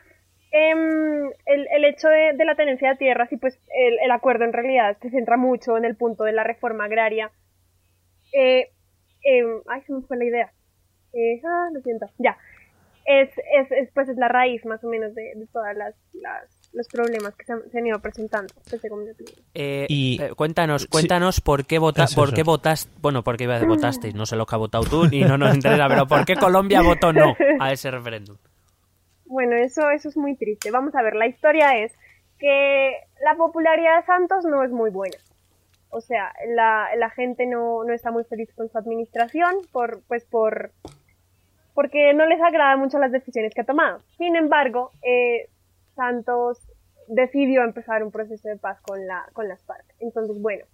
[0.53, 4.53] em, el, el, hecho de, la tenencia de tierras y pues el, el, acuerdo en
[4.53, 7.31] realidad se centra mucho en el punto de la reforma agraria.
[8.33, 8.69] Eh,
[9.25, 10.53] em, ay, se me fue la idea.
[11.13, 12.39] Eh, ah, lo siento, ya.
[13.05, 16.62] Es, es, es, pues es la raíz más o menos de, de todas las, las
[16.73, 18.53] los problemas que se han, ido presentando
[19.55, 24.15] eh, y eh, cuéntanos, cuéntanos por qué vota, por qué votaste, bueno, por qué votasteis,
[24.15, 26.83] no sé lo que ha votado tú y no nos interesa, pero por qué Colombia
[26.83, 28.37] votó no a ese referéndum.
[29.27, 30.71] Bueno, eso, eso es muy triste.
[30.71, 31.93] Vamos a ver, la historia es
[32.39, 32.93] que
[33.25, 35.17] la popularidad de Santos no es muy buena.
[35.89, 40.25] O sea, la, la gente no, no está muy feliz con su administración por, pues
[40.25, 40.73] por,
[41.75, 44.01] porque no les agrada mucho las decisiones que ha tomado.
[44.19, 45.49] Sin embargo, eh,
[45.95, 46.59] Santos
[47.09, 49.85] decidió empezar un proceso de paz con, la, con las FARC.
[50.01, 50.65] Entonces, bueno,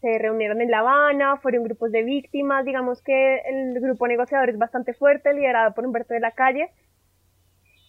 [0.00, 4.58] se reunieron en La Habana, fueron grupos de víctimas, digamos que el grupo negociador es
[4.58, 6.70] bastante fuerte, liderado por Humberto de la Calle,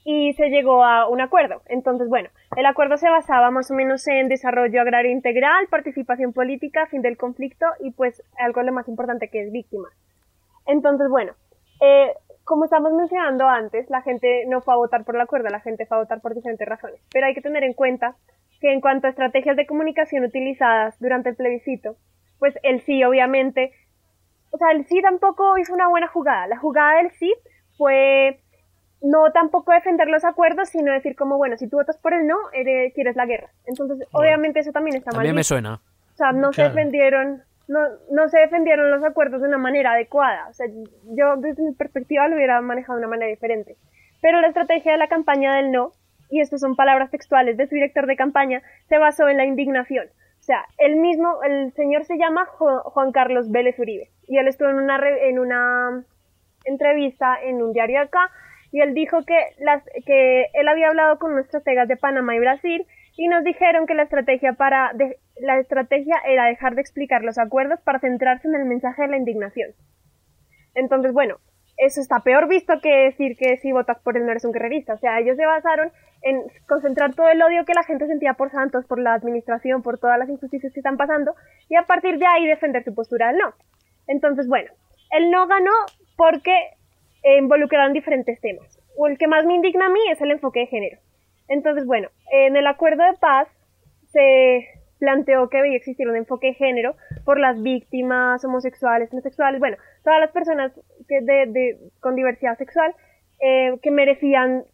[0.05, 1.61] y se llegó a un acuerdo.
[1.67, 6.87] Entonces, bueno, el acuerdo se basaba más o menos en desarrollo agrario integral, participación política,
[6.87, 9.91] fin del conflicto y pues algo lo más importante que es víctimas.
[10.65, 11.33] Entonces, bueno,
[11.81, 12.13] eh,
[12.49, 15.85] como estamos mencionando antes, la gente no fue a votar por el acuerdo, la gente
[15.85, 16.99] fue a votar por diferentes razones.
[17.13, 18.15] Pero hay que tener en cuenta
[18.59, 21.95] que en cuanto a estrategias de comunicación utilizadas durante el plebiscito,
[22.39, 23.71] pues el sí obviamente,
[24.49, 26.47] o sea, el sí tampoco hizo una buena jugada.
[26.47, 27.31] La jugada del sí
[27.77, 28.39] fue
[28.99, 32.35] no tampoco defender los acuerdos, sino decir como, bueno, si tú votas por el no,
[32.51, 33.51] eres, quieres la guerra.
[33.67, 35.23] Entonces, obviamente eso también está mal.
[35.23, 35.75] A mí me suena.
[35.75, 37.79] O sea, no se defendieron no,
[38.09, 40.47] no se defendieron los acuerdos de una manera adecuada.
[40.49, 40.67] O sea,
[41.15, 43.77] yo desde mi perspectiva lo hubiera manejado de una manera diferente.
[44.21, 45.91] Pero la estrategia de la campaña del no,
[46.31, 50.07] y estas son palabras textuales de su director de campaña, se basó en la indignación.
[50.07, 54.69] O sea, el mismo, el señor se llama Juan Carlos Vélez Uribe, y él estuvo
[54.69, 56.03] en una, en una
[56.65, 58.31] entrevista en un diario acá,
[58.71, 62.39] y él dijo que, las, que él había hablado con unos estrategas de Panamá y
[62.39, 64.91] Brasil, y nos dijeron que la estrategia para
[65.39, 69.17] la estrategia era dejar de explicar los acuerdos para centrarse en el mensaje de la
[69.17, 69.71] indignación.
[70.75, 71.37] Entonces, bueno,
[71.77, 74.93] eso está peor visto que decir que si votas por él no eres un guerrerista.
[74.93, 78.51] O sea, ellos se basaron en concentrar todo el odio que la gente sentía por
[78.51, 81.35] Santos, por la administración, por todas las injusticias que están pasando,
[81.69, 83.53] y a partir de ahí defender su postura del no.
[84.07, 84.71] Entonces, bueno,
[85.11, 85.71] el no ganó
[86.17, 86.53] porque
[87.37, 88.79] involucraron diferentes temas.
[88.97, 90.97] O el que más me indigna a mí es el enfoque de género.
[91.47, 93.47] Entonces, bueno, en el acuerdo de paz
[94.11, 94.67] se
[94.99, 100.19] planteó que debía existir un enfoque de género por las víctimas homosexuales, transexuales, bueno, todas
[100.19, 100.71] las personas
[101.07, 102.93] que de, con diversidad sexual
[103.41, 104.65] eh, que merecían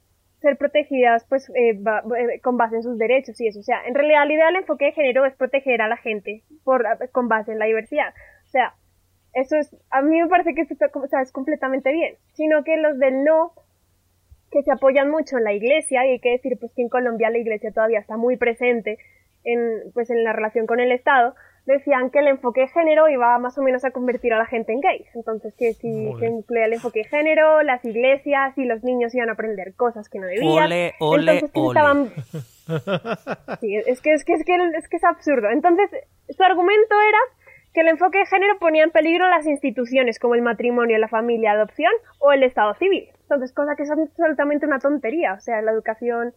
[0.41, 3.59] ser protegidas pues eh, eh, con base en sus derechos y eso.
[3.59, 6.43] O sea, en realidad la idea del enfoque de género es proteger a la gente
[6.63, 8.13] por, con base en la diversidad.
[8.45, 8.75] O sea,
[9.33, 12.97] eso es, a mí me parece que esto está, es completamente bien, sino que los
[12.97, 13.53] del no
[14.51, 17.29] que se apoyan mucho en la iglesia y hay que decir pues que en Colombia
[17.29, 18.97] la iglesia todavía está muy presente
[19.45, 23.39] en pues en la relación con el Estado decían que el enfoque de género iba
[23.39, 26.65] más o menos a convertir a la gente en gays entonces que si se incluía
[26.65, 30.27] el enfoque de género las iglesias y los niños iban a aprender cosas que no
[30.27, 32.09] debían entonces estaban
[33.61, 35.89] sí, es que es que es que es que es absurdo entonces
[36.29, 37.19] su argumento era
[37.75, 41.51] que el enfoque de género ponía en peligro las instituciones como el matrimonio, la familia,
[41.51, 43.09] adopción o el Estado civil.
[43.23, 45.33] Entonces, cosa que es absolutamente una tontería.
[45.33, 46.33] O sea, la educación.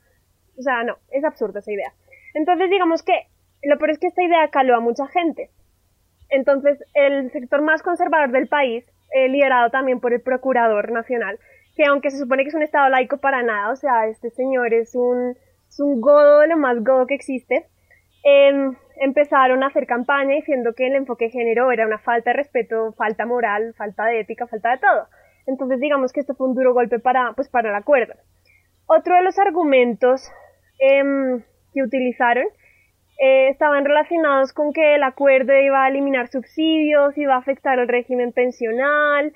[0.58, 1.92] O sea, no, es absurda esa idea.
[2.34, 3.26] Entonces, digamos que
[3.62, 5.50] lo peor es que esta idea caló a mucha gente.
[6.30, 11.38] Entonces, el sector más conservador del país, eh, liderado también por el Procurador Nacional,
[11.74, 14.74] que aunque se supone que es un Estado laico para nada, o sea, este señor
[14.74, 15.36] es un,
[15.68, 17.66] es un godo lo más godo que existe,
[18.24, 22.36] eh, empezaron a hacer campaña diciendo que el enfoque de género era una falta de
[22.36, 25.08] respeto, falta moral, falta de ética, falta de todo.
[25.46, 28.14] Entonces digamos que esto fue un duro golpe para, pues, para el acuerdo.
[28.86, 30.30] Otro de los argumentos
[30.78, 32.46] em, que utilizaron
[33.18, 37.88] eh, estaban relacionados con que el acuerdo iba a eliminar subsidios, iba a afectar el
[37.88, 39.32] régimen pensional,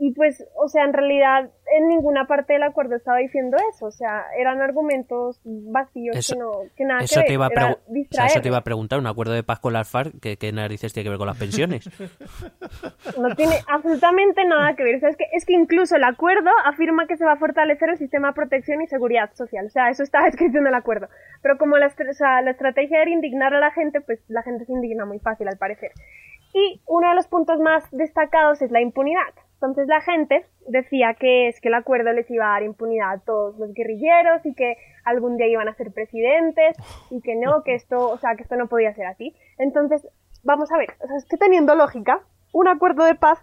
[0.00, 3.90] y pues, o sea, en realidad en ninguna parte del acuerdo estaba diciendo eso, o
[3.90, 8.48] sea, eran argumentos vacíos que, no, que nada eso que te iba a eso te
[8.48, 11.18] iba a preguntar, un acuerdo de paz con las FARC, ¿qué, narices tiene que ver
[11.18, 11.90] con las pensiones?
[13.18, 16.50] No tiene absolutamente nada que ver, o sea, es que, es que incluso el acuerdo
[16.64, 19.88] afirma que se va a fortalecer el sistema de protección y seguridad social, o sea,
[19.90, 21.08] eso está escrito en el acuerdo,
[21.42, 24.64] pero como la, o sea, la estrategia era indignar a la gente, pues la gente
[24.64, 25.90] se indigna muy fácil al parecer.
[26.54, 29.34] Y uno de los puntos más destacados es la impunidad.
[29.60, 33.18] Entonces la gente decía que es que el acuerdo les iba a dar impunidad a
[33.18, 36.76] todos los guerrilleros y que algún día iban a ser presidentes
[37.10, 39.34] y que no, que esto, o sea, que esto no podía ser así.
[39.58, 40.06] Entonces,
[40.44, 42.20] vamos a ver, o sea, es que teniendo lógica,
[42.52, 43.40] un acuerdo de paz,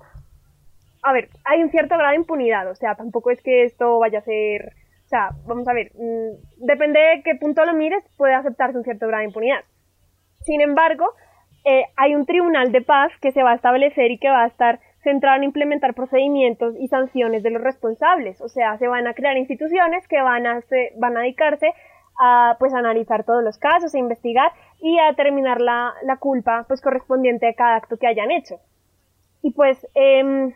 [1.04, 4.20] a ver, hay un cierto grado de impunidad, o sea, tampoco es que esto vaya
[4.20, 4.74] a ser,
[5.06, 8.86] o sea, vamos a ver, mm, depende de qué punto lo mires, puede aceptarse un
[8.86, 9.66] cierto grado de impunidad.
[10.46, 11.14] Sin embargo,
[11.66, 14.48] eh, hay un tribunal de paz que se va a establecer y que va a
[14.48, 18.42] estar centrado en implementar procedimientos y sanciones de los responsables.
[18.42, 21.72] O sea, se van a crear instituciones que van a, dedicarse
[22.20, 24.52] a pues analizar todos los casos, a investigar
[24.82, 28.60] y a determinar la, culpa pues correspondiente a cada acto que hayan hecho.
[29.42, 30.54] Y pues eh,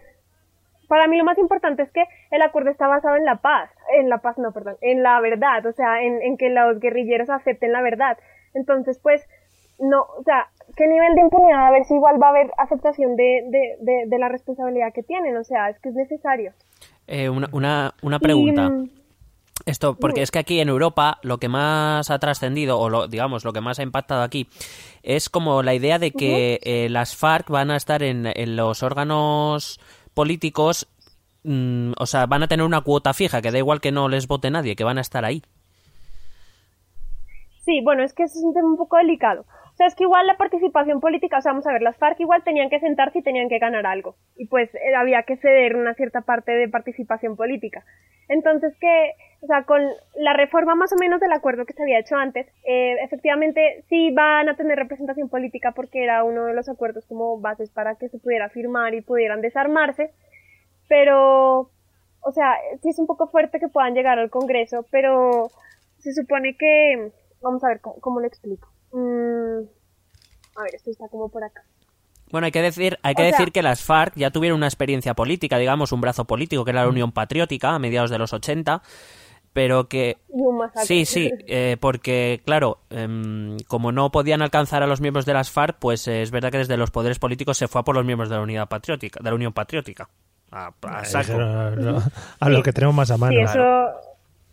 [0.89, 4.09] para mí lo más importante es que el acuerdo está basado en la paz, en
[4.09, 7.71] la paz no, perdón, en la verdad, o sea, en, en que los guerrilleros acepten
[7.71, 8.17] la verdad.
[8.55, 9.27] Entonces, pues,
[9.79, 11.67] no, o sea, ¿qué nivel de impunidad?
[11.67, 13.43] A ver si igual va a haber aceptación de,
[13.81, 16.53] de, de, la responsabilidad que tienen, o sea, es que es necesario.
[17.07, 18.69] Eh, una, una, una pregunta.
[18.69, 18.89] Mm,
[19.65, 23.43] esto, porque es que aquí en Europa lo que más ha trascendido, o lo, digamos,
[23.43, 24.47] lo que más ha impactado aquí,
[25.03, 28.83] es como la idea de que eh, las FARC van a estar en, en los
[28.83, 29.79] órganos
[30.13, 30.87] políticos,
[31.43, 34.27] mm, o sea, van a tener una cuota fija, que da igual que no les
[34.27, 35.43] vote nadie, que van a estar ahí.
[37.69, 39.45] Sí, bueno, es que eso es un tema un poco delicado.
[39.79, 42.43] Sea, es que igual la participación política, o sea, vamos a ver, las FARC igual
[42.43, 44.17] tenían que sentarse y tenían que ganar algo.
[44.35, 47.85] Y pues eh, había que ceder una cierta parte de participación política.
[48.27, 49.81] Entonces que, o sea, con
[50.15, 54.11] la reforma más o menos del acuerdo que se había hecho antes, eh, efectivamente sí
[54.11, 58.09] van a tener representación política porque era uno de los acuerdos como bases para que
[58.09, 60.11] se pudiera firmar y pudieran desarmarse.
[60.89, 61.71] Pero,
[62.19, 65.47] o sea, sí es un poco fuerte que puedan llegar al Congreso, pero
[65.99, 68.67] se supone que, vamos a ver cómo, lo explico.
[68.91, 69.67] Mm,
[70.55, 71.63] a ver, esto está como por acá.
[72.31, 75.57] Bueno, hay que decir, hay que decir que las FARC ya tuvieron una experiencia política,
[75.57, 76.91] digamos, un brazo político, que era la mm.
[76.91, 78.83] Unión Patriótica a mediados de los 80,
[79.51, 80.17] pero que...
[80.83, 85.49] Sí, sí, eh, porque, claro, em, como no podían alcanzar a los miembros de las
[85.49, 88.05] FARC, pues eh, es verdad que desde los poderes políticos se fue a por los
[88.05, 90.07] miembros de la Unidad Patriótica, de la Unión Patriótica.
[90.51, 90.71] A,
[92.39, 93.33] a, lo que tenemos más a mano.
[93.33, 93.87] Sí, eso...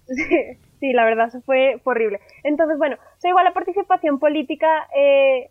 [0.28, 2.20] Sí, la verdad, eso fue, horrible.
[2.43, 4.89] Entonces, bueno, o igual la participación política...
[4.97, 5.51] Eh,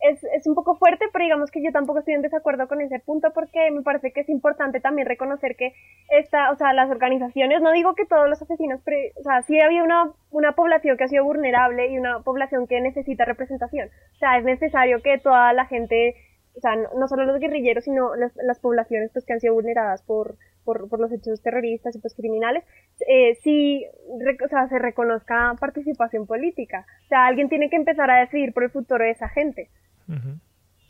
[0.00, 3.00] es, es un poco fuerte, pero digamos que yo tampoco estoy en desacuerdo con ese
[3.00, 5.74] punto porque me parece que es importante también reconocer que
[6.10, 9.60] esta, o sea, las organizaciones, no digo que todos los asesinos, pero, o sea, sí
[9.60, 13.88] había una, una población que ha sido vulnerable y una población que necesita representación.
[14.14, 16.14] O sea, es necesario que toda la gente,
[16.56, 20.02] o sea, no, solo los guerrilleros, sino las, las, poblaciones pues que han sido vulneradas
[20.02, 20.36] por,
[20.68, 22.62] por, por los hechos terroristas y pues criminales,
[23.08, 26.84] eh, sí, o sea, se reconozca participación política.
[27.06, 29.70] O sea, alguien tiene que empezar a decidir por el futuro de esa gente.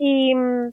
[0.01, 0.73] Y mm,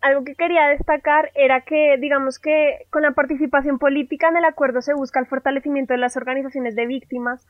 [0.00, 4.80] algo que quería destacar era que, digamos que con la participación política en el acuerdo
[4.80, 7.44] se busca el fortalecimiento de las organizaciones de víctimas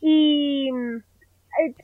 [0.00, 1.02] y mm, eh,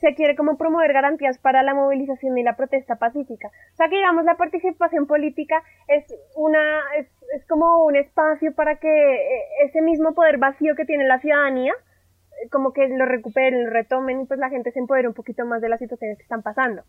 [0.01, 3.49] se quiere como promover garantías para la movilización y la protesta pacífica.
[3.49, 6.05] O sea que digamos la participación política es
[6.35, 11.07] una es, es como un espacio para que eh, ese mismo poder vacío que tiene
[11.07, 15.09] la ciudadanía eh, como que lo recuperen, lo retomen y pues la gente se empodere
[15.09, 16.83] un poquito más de las situaciones que están pasando.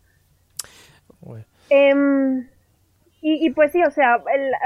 [1.70, 2.46] Em,
[3.24, 4.20] y, pues sí, o sea,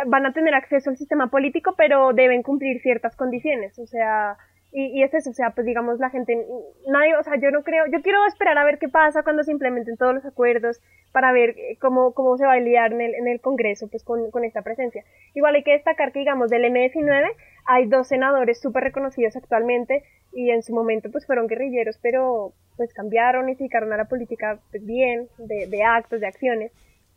[0.07, 4.39] van a tener acceso al sistema político, pero deben cumplir ciertas condiciones, o sea,
[4.79, 6.47] y, es eso, o sea, pues digamos la gente,
[6.87, 9.53] nadie, o sea, yo no creo, yo quiero esperar a ver qué pasa cuando se
[9.53, 13.15] implementen todos los acuerdos para ver eh, cómo, cómo se va a lidiar en el,
[13.15, 15.03] en el Congreso, pues con, con esta presencia.
[15.35, 17.33] Igual hay que destacar que, digamos, del M19
[17.67, 22.93] hay dos senadores súper reconocidos actualmente y en su momento pues fueron guerrilleros, pero pues
[22.93, 26.73] cambiaron y se dedicaron a la política bien, de, de actos, de acciones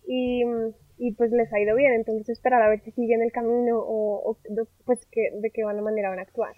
[0.07, 0.43] y,
[0.97, 4.37] y, pues les ha ido bien, entonces esperar a ver si siguen el camino o,
[4.85, 6.55] pues que, de qué manera van a actuar.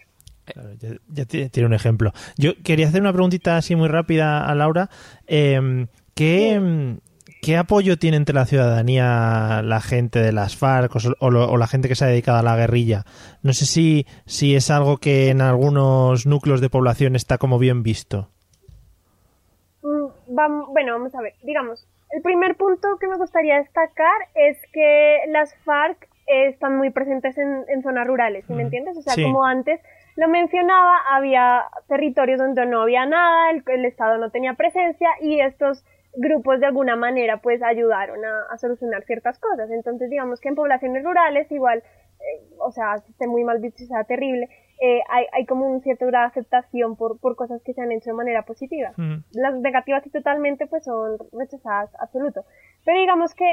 [1.09, 2.11] Ya, tiene un ejemplo.
[2.37, 4.89] Yo quería hacer una preguntita así muy rápida a Laura.
[5.27, 6.97] Eh, ¿qué,
[7.41, 11.95] ¿Qué apoyo tiene entre la ciudadanía la gente de las FARC o, la gente que
[11.95, 13.03] se ha dedicado a la guerrilla?
[13.41, 17.81] No sé si, si es algo que en algunos núcleos de población está como bien
[17.81, 18.29] visto.
[19.81, 20.05] Mm,
[20.71, 21.33] bueno, vamos a ver.
[21.41, 27.35] Digamos, el primer punto que me gustaría destacar es que las FARC están muy presentes
[27.39, 28.97] en, zonas rurales, ¿me entiendes?
[28.97, 29.81] O sea, como antes
[30.15, 35.83] lo mencionaba, había territorios donde no había nada, el Estado no tenía presencia y estos
[36.13, 39.69] grupos de alguna manera pues ayudaron a, solucionar ciertas cosas.
[39.71, 43.83] Entonces digamos que en poblaciones rurales igual, eh, o sea, si esté muy mal visto,
[43.85, 44.49] sea terrible,
[44.81, 47.91] eh, hay, hay como un cierto grado de aceptación por, por cosas que se han
[47.91, 48.93] hecho de manera positiva.
[49.31, 52.45] Las negativas y totalmente pues son rechazadas absoluto.
[52.83, 53.45] Pero digamos que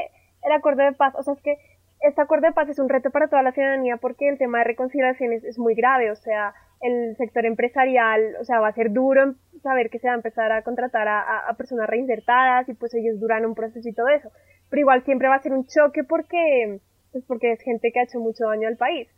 [0.42, 1.58] el acuerdo de paz, o sea, es que
[2.00, 4.64] este acuerdo de paz es un reto para toda la ciudadanía porque el tema de
[4.64, 9.34] reconciliación es muy grave, o sea, el sector empresarial, o sea, va a ser duro
[9.62, 13.44] saber que se va a empezar a contratar a, personas reinsertadas y pues ellos duran
[13.44, 14.30] un proceso y todo eso.
[14.70, 16.78] pero igual siempre va a ser un choque porque,
[17.12, 19.08] pues porque es gente que ha hecho mucho daño al país.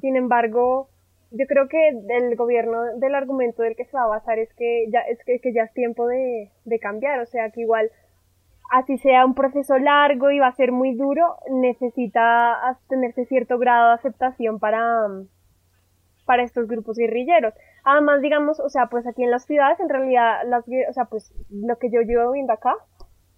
[0.00, 0.88] Sin embargo,
[1.32, 4.86] yo creo que el gobierno del argumento del que se va a basar es que
[4.88, 7.90] ya es que, ya es tiempo de, de cambiar, o sea que igual
[8.74, 13.88] así sea un proceso largo y va a ser muy duro, necesita tenerse cierto grado
[13.88, 15.06] de aceptación para,
[16.26, 17.54] para estos grupos guerrilleros.
[17.84, 21.32] Además, digamos, o sea, pues aquí en las ciudades, en realidad, las, o sea, pues
[21.50, 22.74] lo que yo llevo viendo acá,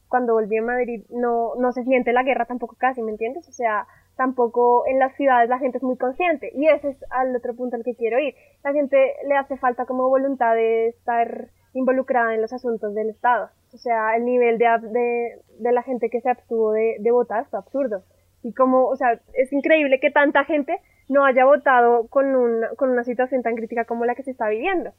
[0.09, 3.47] cuando volví a Madrid, no, no se siente la guerra tampoco casi, ¿me entiendes?
[3.47, 6.51] O sea, tampoco en las ciudades la gente es muy consciente.
[6.55, 8.35] Y ese es al otro punto al que quiero ir.
[8.65, 13.51] La gente le hace falta como voluntad de estar involucrada en los asuntos del Estado.
[13.73, 17.45] O sea, el nivel de, de, de la gente que se abstuvo de, de votar
[17.47, 18.03] es absurdo.
[18.43, 22.91] Y como, o sea, es increíble que tanta gente no haya votado con una, con
[22.91, 24.93] una situación tan crítica como la que se está viviendo.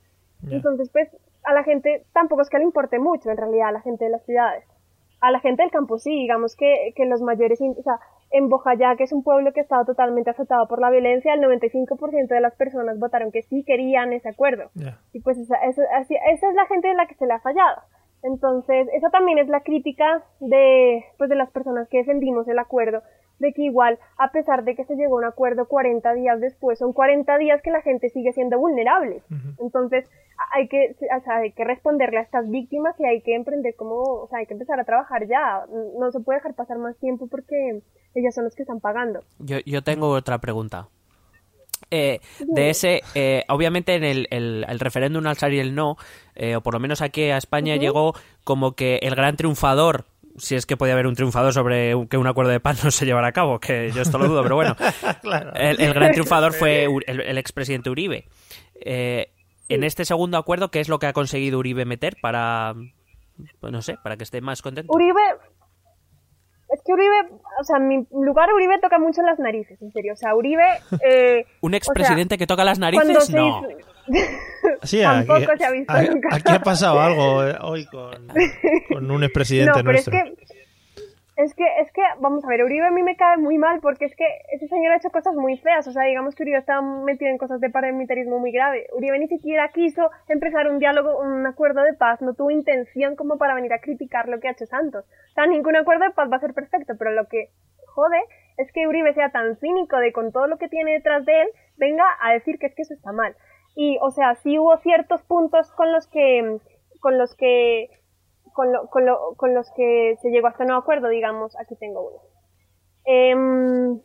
[0.50, 1.10] Entonces, pues,
[1.44, 4.12] a la gente tampoco es que le importe mucho, en realidad, a la gente de
[4.12, 4.64] las ciudades.
[5.20, 8.00] A la gente del campo sí, digamos que, que los mayores, o sea,
[8.32, 11.42] en Bojayá, que es un pueblo que ha estado totalmente afectado por la violencia, el
[11.42, 14.70] 95% de las personas votaron que sí querían ese acuerdo.
[15.14, 17.82] Y pues esa, esa, esa es la gente de la que se le ha fallado.
[18.24, 23.04] Entonces, esa también es la crítica de, pues, de las personas que defendimos el acuerdo,
[23.40, 26.80] de que igual, a pesar de que se llegó a un acuerdo 40 días después,
[26.80, 29.22] son 40 días que la gente sigue siendo vulnerable.
[29.60, 30.10] Entonces,
[30.54, 33.96] hay que, o sea, hay que responderle a estas víctimas y hay que emprender como,
[34.02, 35.66] o sea, hay que empezar a trabajar ya.
[36.00, 37.82] No se puede dejar pasar más tiempo porque
[38.16, 39.24] ellas son los que están pagando.
[39.40, 40.88] Yo, yo tengo otra pregunta.
[41.92, 45.96] Eh, de ese, eh, obviamente en el, el, referéndum al salir el no,
[46.36, 48.14] eh, o por lo menos aquí a España llegó
[48.44, 50.06] como que el gran triunfador
[50.38, 53.06] si es que podía haber un triunfador sobre que un acuerdo de paz no se
[53.06, 54.76] llevara a cabo, que yo esto lo dudo, pero bueno.
[55.56, 58.28] el, gran triunfador fue el, expresidente Uribe.
[58.80, 59.32] Eh,
[59.70, 62.74] en este segundo acuerdo, ¿qué es lo que ha conseguido Uribe meter para,
[63.60, 64.94] pues no sé, para que esté más contento?
[64.94, 65.22] Uribe,
[66.88, 70.14] que Uribe, o sea, mi lugar Uribe toca mucho las narices, en serio.
[70.14, 70.64] O sea, Uribe...
[71.06, 73.30] Eh, ¿Un expresidente que toca las narices?
[73.30, 73.62] No.
[74.84, 75.28] Sí, aquí,
[75.58, 75.94] se ha visto
[76.32, 78.28] aquí ha pasado algo eh, hoy con,
[78.90, 80.34] con un expresidente no, pero Es que,
[81.38, 84.06] es que, es que, vamos a ver, Uribe a mí me cae muy mal porque
[84.06, 85.88] es que ese señor ha hecho cosas muy feas.
[85.88, 88.88] O sea, digamos que Uribe estaba metido en cosas de paramilitarismo muy grave.
[88.94, 92.24] Uribe ni siquiera quiso empezar un diálogo, un acuerdo de paz.
[92.24, 95.06] No tuvo intención como para venir a criticar lo que ha hecho Santos.
[95.06, 97.52] O sea, ningún acuerdo de paz va a ser perfecto, pero lo que
[97.86, 98.20] jode
[98.58, 101.48] es que Uribe sea tan cínico de con todo lo que tiene detrás de él,
[101.78, 103.36] venga a decir que es que eso está mal.
[103.76, 106.58] Y, o sea, sí hubo ciertos puntos con los que,
[107.00, 107.92] con los que
[108.58, 112.10] con, lo, con, lo, con los que se llegó hasta un acuerdo, digamos, aquí tengo
[112.10, 112.18] uno.
[113.06, 114.02] Eh,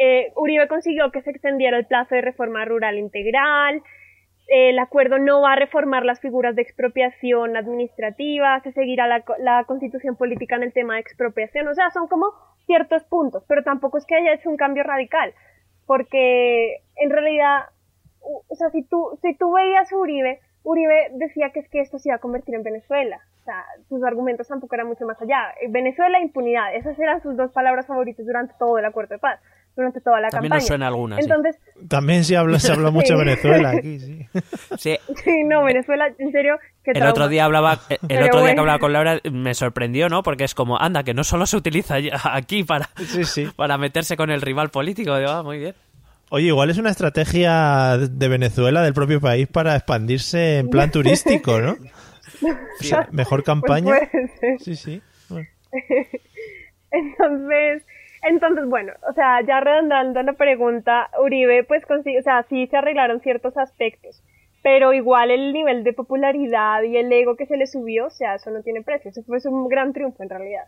[0.00, 3.82] eh, Uribe consiguió que se extendiera el plazo de reforma rural integral,
[4.46, 9.64] el acuerdo no va a reformar las figuras de expropiación administrativa, se seguirá la, la,
[9.64, 12.32] constitución política en el tema de expropiación, o sea, son como
[12.66, 15.34] ciertos puntos, pero tampoco es que haya hecho un cambio radical,
[15.86, 17.64] porque en realidad,
[18.20, 21.98] o sea, si tú, si tú veías a Uribe, Uribe decía que es que esto
[21.98, 23.20] se iba a convertir en Venezuela.
[23.42, 25.52] O sea, sus argumentos tampoco eran mucho más allá.
[25.68, 26.76] Venezuela e impunidad.
[26.76, 29.40] Esas eran sus dos palabras favoritas durante todo el acuerdo de paz,
[29.74, 30.60] durante toda la También campaña.
[30.60, 31.18] También suena alguna.
[31.18, 34.26] Entonces, También se habla, se habla mucho de Venezuela aquí, sí.
[34.78, 34.96] sí.
[35.24, 36.56] Sí, no, Venezuela, en serio.
[36.84, 40.22] el otro día hablaba, el otro día que hablaba con Laura me sorprendió, ¿no?
[40.22, 43.48] Porque es como, anda, que no solo se utiliza aquí para, sí, sí.
[43.56, 45.18] para meterse con el rival político.
[45.18, 45.74] Digo, ah, muy bien.
[46.30, 51.60] Oye, igual es una estrategia de Venezuela, del propio país, para expandirse en plan turístico,
[51.60, 51.76] ¿no?
[53.10, 53.94] Mejor campaña.
[54.40, 55.02] Pues sí, sí.
[56.90, 57.84] entonces,
[58.22, 63.20] entonces, bueno, o sea, ya redondando la pregunta, Uribe, pues, o sea, sí se arreglaron
[63.20, 64.22] ciertos aspectos,
[64.62, 68.36] pero igual el nivel de popularidad y el ego que se le subió, o sea,
[68.36, 69.10] eso no tiene precio.
[69.10, 70.64] Eso fue un gran triunfo en realidad.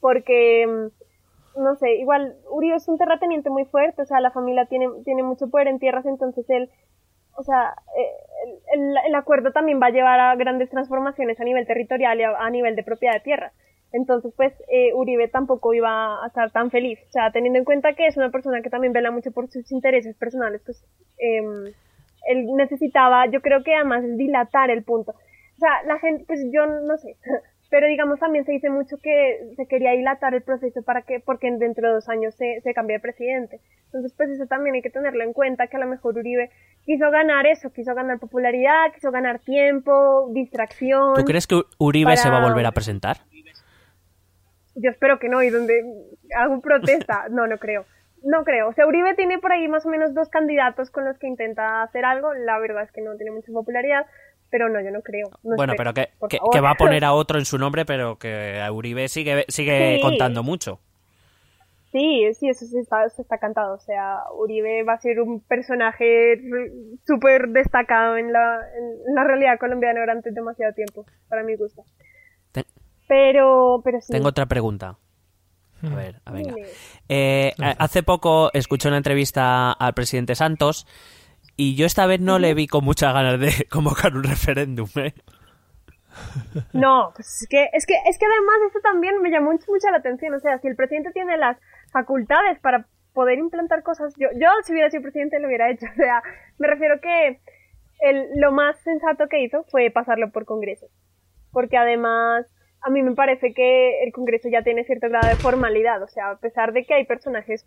[0.00, 0.90] Porque
[1.56, 5.22] no sé, igual Uribe es un terrateniente muy fuerte, o sea, la familia tiene, tiene
[5.22, 6.70] mucho poder en tierras, entonces él,
[7.36, 8.10] o sea, eh,
[8.72, 12.76] el, acuerdo también va a llevar a grandes transformaciones a nivel territorial y a, nivel
[12.76, 13.52] de propiedad de tierras.
[13.92, 16.98] Entonces, pues, eh, Uribe tampoco iba a estar tan feliz.
[17.08, 19.70] O sea, teniendo en cuenta que es una persona que también vela mucho por sus
[19.70, 20.84] intereses personales, pues,
[21.18, 21.72] eh,
[22.26, 25.12] él necesitaba, yo creo que además dilatar el punto.
[25.12, 27.16] O sea, la gente, pues yo no sé,
[27.70, 31.50] pero digamos también se dice mucho que se quería dilatar el proceso para que, porque
[31.50, 33.60] dentro de dos años se, se cambie de presidente.
[33.86, 36.50] Entonces, pues eso también hay que tenerlo en cuenta, que a lo mejor Uribe
[36.84, 41.14] quiso ganar eso, quiso ganar popularidad, quiso ganar tiempo, distracción.
[41.14, 43.18] ¿Tú crees que Uribe se va a volver a presentar?
[44.76, 45.84] Yo espero que no, y donde
[46.36, 47.86] hago protesta, no, no creo.
[48.24, 48.68] No creo.
[48.68, 51.82] O sea, Uribe tiene por ahí más o menos dos candidatos con los que intenta
[51.82, 52.32] hacer algo.
[52.34, 54.06] La verdad es que no tiene mucha popularidad
[54.54, 55.26] pero no, yo no creo.
[55.42, 58.20] no bueno, espero, pero que, que, va a poner a otro en su nombre, pero
[58.20, 60.00] que a Uribe sigue, sigue Sí.
[60.00, 60.78] contando mucho.
[61.90, 63.74] Sí, sí, eso sí está, eso está cantado.
[63.74, 66.40] O sea, Uribe va a ser un personaje
[67.04, 68.60] súper destacado en la,
[69.08, 71.84] en la realidad colombiana durante demasiado tiempo, para mi gusto.
[73.08, 74.12] Pero, pero sí.
[74.12, 74.96] Tengo otra pregunta.
[75.82, 76.54] A ver, a venga.
[76.54, 76.68] Dime.
[77.08, 80.86] Eh, a- hace poco escuché una entrevista al presidente Santos
[81.56, 84.88] y yo esta vez no le vi con muchas ganas de convocar un referéndum.
[84.96, 85.14] ¿eh?
[86.72, 89.90] No, pues es que, es que, es que además eso también me llamó mucho, mucho
[89.90, 90.34] la atención.
[90.34, 91.58] O sea, si el presidente tiene las
[91.92, 95.86] facultades para poder implantar cosas, yo, yo si hubiera sido presidente lo hubiera hecho.
[95.92, 96.22] O sea,
[96.58, 97.40] me refiero que
[98.00, 100.86] el, lo más sensato que hizo fue pasarlo por Congreso.
[101.52, 102.46] Porque además,
[102.84, 106.02] a mí me parece que el Congreso ya tiene cierto grado de formalidad.
[106.02, 107.64] O sea, a pesar de que hay personajes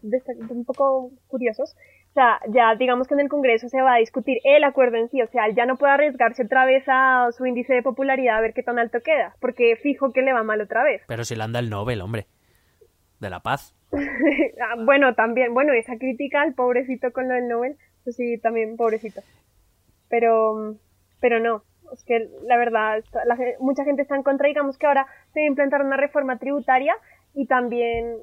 [0.49, 1.75] un poco curiosos,
[2.11, 5.09] o sea, ya digamos que en el Congreso se va a discutir el acuerdo en
[5.09, 5.19] sí.
[5.23, 8.41] O sea, él ya no puede arriesgarse otra vez a su índice de popularidad a
[8.41, 9.35] ver qué tan alto queda.
[9.41, 11.01] Porque fijo que le va mal otra vez.
[11.07, 12.27] Pero si le anda el Nobel, hombre.
[13.19, 13.75] De la paz.
[14.59, 18.75] Ah, bueno, también, bueno, esa crítica al pobrecito con lo del Nobel, pues sí, también
[18.75, 19.21] pobrecito.
[20.09, 20.75] Pero,
[21.21, 21.63] pero no,
[21.93, 25.45] es que la verdad, la mucha gente está en contra, digamos que ahora se va
[25.45, 26.95] a implantar una reforma tributaria
[27.33, 28.17] y también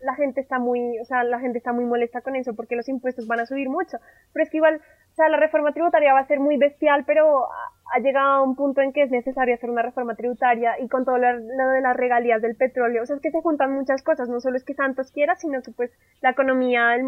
[0.00, 2.88] la gente está muy, o sea, la gente está muy molesta con eso porque los
[2.88, 3.96] impuestos van a subir mucho.
[4.32, 7.46] Pero es que igual, o sea, la reforma tributaria va a ser muy bestial, pero
[7.46, 11.04] ha- llegado a un punto en que es necesario hacer una reforma tributaria y con
[11.06, 14.02] todo lo, lo de las regalías del petróleo, o sea, es que se juntan muchas
[14.02, 15.90] cosas, no solo es que Santos quiera, sino que pues
[16.20, 16.98] la economía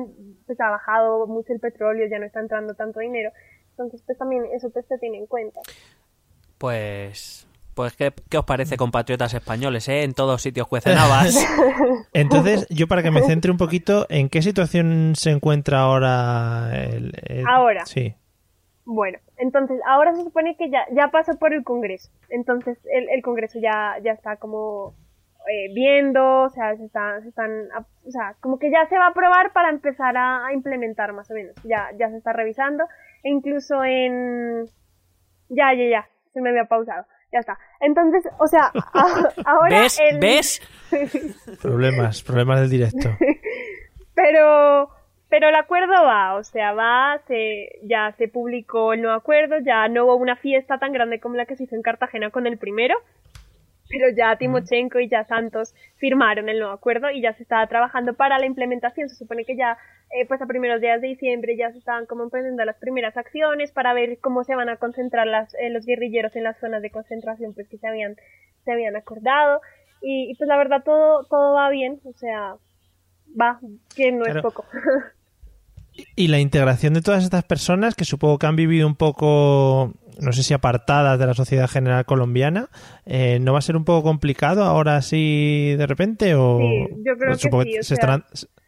[0.47, 3.31] pues ha bajado mucho el petróleo, ya no está entrando tanto dinero.
[3.79, 5.61] Entonces, pues también eso pues, se tiene en cuenta.
[6.59, 7.47] Pues.
[7.75, 10.03] Pues, ¿qué, qué os parece, compatriotas españoles, eh?
[10.03, 11.37] En todos sitios cuecen habas.
[12.15, 17.13] Entonces, yo para que me centre un poquito, ¿en qué situación se encuentra ahora el,
[17.27, 17.85] el- Ahora.
[17.85, 18.15] Sí.
[18.87, 22.09] Bueno, entonces ahora se supone que ya, ya pasó por el Congreso.
[22.31, 24.95] Entonces el, el Congreso ya, ya está como
[25.53, 27.51] eh, viendo, o sea, se, está, se están,
[28.07, 31.29] o sea, como que ya se va a aprobar para empezar a, a implementar más
[31.33, 31.55] o menos.
[31.65, 32.85] Ya, ya se está revisando.
[33.29, 34.67] Incluso en...
[35.49, 37.05] Ya, ya, ya, se me había pausado.
[37.33, 37.59] Ya está.
[37.81, 39.81] Entonces, o sea, a- ahora...
[39.81, 39.99] ¿Ves?
[40.01, 40.63] el- ¿Ves?
[41.63, 43.11] Problemas, problemas del directo.
[44.15, 44.91] pero
[45.29, 49.89] pero el acuerdo va, o sea, va, se, ya se publicó el nuevo acuerdo, ya
[49.89, 52.59] no hubo una fiesta tan grande como la que se hizo en Cartagena con el
[52.59, 52.95] primero,
[53.89, 58.15] pero ya Timochenko y ya Santos firmaron el nuevo acuerdo y ya se estaba trabajando
[58.15, 59.09] para la implementación.
[59.09, 59.79] Se supone que ya,
[60.11, 63.73] eh, pues a primeros días de diciembre ya se estaban como emprendiendo las primeras acciones
[63.73, 66.91] para ver cómo se van a concentrar las, eh, los guerrilleros en las zonas de
[66.91, 68.17] concentración pues que se habían,
[68.65, 69.61] se habían acordado.
[70.03, 72.57] Y, y, pues la verdad todo, todo va bien, o sea,
[73.41, 73.59] va,
[73.97, 74.41] que no Claro.
[74.41, 74.65] es poco.
[76.15, 80.33] Y la integración de todas estas personas que supongo que han vivido un poco, no
[80.33, 82.69] sé si apartadas de la sociedad general colombiana,
[83.07, 86.35] eh, ¿no va a ser un poco complicado ahora así de repente?
[86.35, 88.25] O, Sí, yo creo o que supongo sí, o se sea- estarán-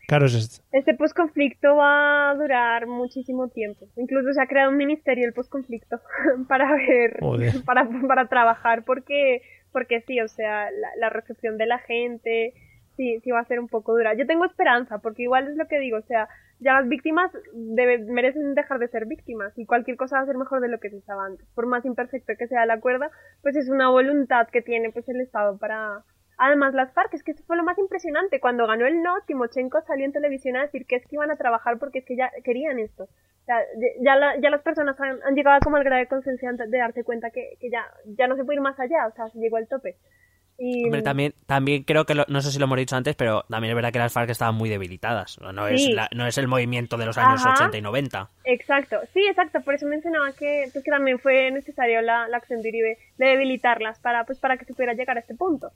[0.06, 3.86] Claro, se- Este posconflicto va a durar muchísimo tiempo.
[3.98, 6.00] Incluso se ha creado un ministerio del posconflicto
[6.48, 7.18] para ver,
[7.66, 12.54] para, para trabajar porque, porque sí, o sea, la, la recepción de la gente,
[12.98, 14.12] sí, sí va a ser un poco dura.
[14.14, 16.28] Yo tengo esperanza porque igual es lo que digo, o sea,
[16.60, 20.60] ya las víctimas merecen dejar de ser víctimas y cualquier cosa va a ser mejor
[20.60, 21.46] de lo que se estaba antes.
[21.54, 23.06] Por más imperfecto que sea el acuerdo,
[23.42, 26.04] pues es una voluntad que tiene pues el Estado para,
[26.40, 28.38] Además, las FARC, es que eso fue lo más impresionante.
[28.40, 31.36] Cuando ganó el no, Timochenko salió en televisión a decir que es que iban a
[31.36, 33.04] trabajar porque es que ya querían esto.
[33.04, 33.56] O sea,
[34.00, 37.30] ya, la- ya las personas han, llegado como al grado de conciencia de darse cuenta
[37.30, 39.66] que, que ya, ya no se puede ir más allá, o sea, se llegó al
[39.68, 39.96] tope.
[40.60, 43.44] Y, Hombre, también, también creo que, lo- no sé si lo hemos dicho antes, pero
[43.48, 45.38] también es verdad que las FARC estaban muy debilitadas.
[45.40, 45.92] No, es, Sí.
[45.92, 47.54] la- no es el movimiento de los años Ajá.
[47.54, 48.28] 80 y 90.
[48.44, 52.60] Exacto, sí, exacto, por eso mencionaba que, pues, que también fue necesario la, la acción
[52.60, 55.70] de Uribe de debilitarlas para, pues, para que se pudiera llegar a este punto.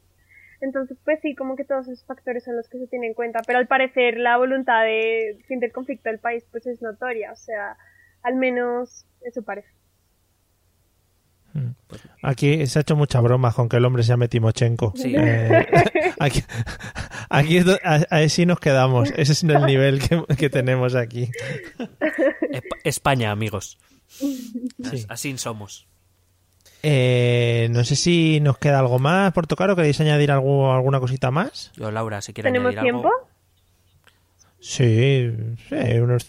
[0.61, 3.41] Entonces, pues sí, como que todos esos factores son los que se tienen en cuenta,
[3.47, 7.37] pero al parecer la voluntad de fin del conflicto del país pues es notoria, o
[7.37, 7.77] sea,
[8.23, 9.69] al menos eso parece.
[12.23, 14.95] Aquí se ha hecho mucha broma con que el hombre se llame Timochenko.
[14.97, 15.15] Sí.
[15.17, 15.67] Eh,
[16.19, 16.43] aquí
[17.29, 19.11] aquí a- nos quedamos.
[19.17, 21.31] Ese es el nivel que, que tenemos aquí.
[21.79, 23.79] Esp- España, amigos.
[24.09, 25.05] Sí.
[25.09, 25.87] Así somos.
[26.85, 30.99] Eh, no sé si nos queda algo más por tocar o queréis añadir algo, alguna
[31.01, 31.71] cosita más.
[31.77, 33.09] Yo, Laura, si quieres ¿Tenemos añadir tiempo?
[33.09, 33.29] algo.
[34.61, 35.31] Sí,
[35.69, 36.27] sí, unos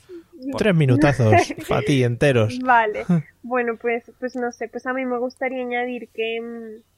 [0.58, 1.34] tres minutazos
[1.68, 2.60] para ti enteros.
[2.60, 3.06] Vale,
[3.44, 6.41] bueno, pues, pues no sé, pues a mí me gustaría añadir que...
[6.41, 6.94] mm,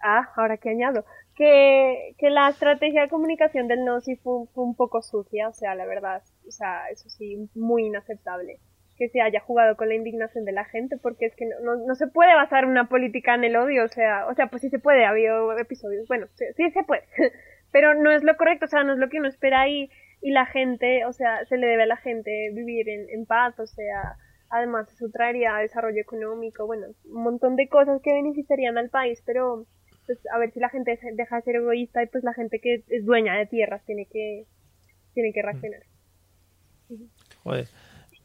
[0.00, 1.04] Ah, ahora que añado,
[1.34, 5.52] que, que la estrategia de comunicación del no sí fue, fue un poco sucia, o
[5.52, 8.60] sea, la verdad, o sea, eso sí, muy inaceptable.
[8.96, 11.94] que se haya jugado con la indignación de la gente, porque es que no, no,
[11.94, 14.78] se puede basar una política en el odio, o sea, o sea, pues sí se
[14.78, 17.04] puede, ha habido episodios, bueno, sí, sí se puede,
[17.72, 19.90] pero no es lo correcto, o sea, no es lo que uno espera y,
[20.20, 23.58] y la gente, o sea, se le debe a la gente vivir en, en paz,
[23.58, 24.16] o sea,
[24.50, 29.66] además eso traería desarrollo económico, bueno, un montón de cosas que beneficiarían al país, pero
[30.06, 32.82] pues a ver si la gente deja de ser egoísta y pues la gente que
[32.88, 34.46] es dueña de tierras tiene que
[35.12, 35.82] tiene que reaccionar.
[37.42, 37.68] Joder.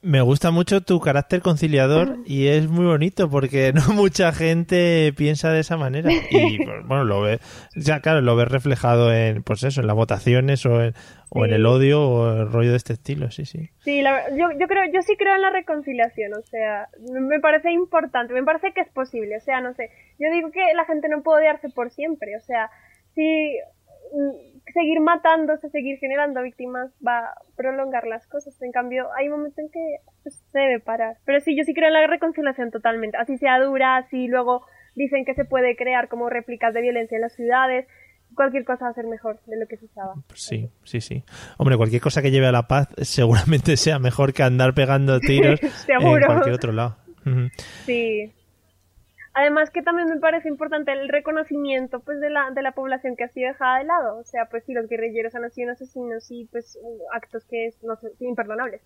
[0.03, 5.49] Me gusta mucho tu carácter conciliador y es muy bonito porque no mucha gente piensa
[5.49, 6.11] de esa manera.
[6.11, 7.39] Y pues, bueno lo ve
[7.75, 10.93] ya claro lo ves reflejado en pues eso en las votaciones o en,
[11.29, 13.69] o en el odio o el rollo de este estilo sí sí.
[13.79, 18.33] Sí yo, yo creo yo sí creo en la reconciliación o sea me parece importante
[18.33, 19.89] me parece que es posible o sea no sé
[20.19, 22.69] yo digo que la gente no puede odiarse por siempre o sea
[23.15, 23.57] si
[24.73, 28.59] seguir matándose, seguir generando víctimas va a prolongar las cosas.
[28.61, 31.17] En cambio, hay momentos en que pues, se debe parar.
[31.25, 33.17] Pero sí, yo sí creo en la reconciliación totalmente.
[33.17, 34.65] Así sea dura, así luego
[34.95, 37.87] dicen que se puede crear como réplicas de violencia en las ciudades.
[38.35, 40.15] Cualquier cosa va a ser mejor de lo que se estaba.
[40.33, 41.23] Sí, sí, sí.
[41.57, 45.59] Hombre, cualquier cosa que lleve a la paz seguramente sea mejor que andar pegando tiros
[45.87, 46.97] en cualquier otro lado.
[47.85, 48.33] Sí,
[49.35, 53.23] Además que también me parece importante el reconocimiento pues de la, de la población que
[53.23, 54.17] ha sido dejada de lado.
[54.19, 56.77] O sea, pues si los guerrilleros han sido asesinos y pues
[57.11, 58.81] actos que es, no sé, imperdonables.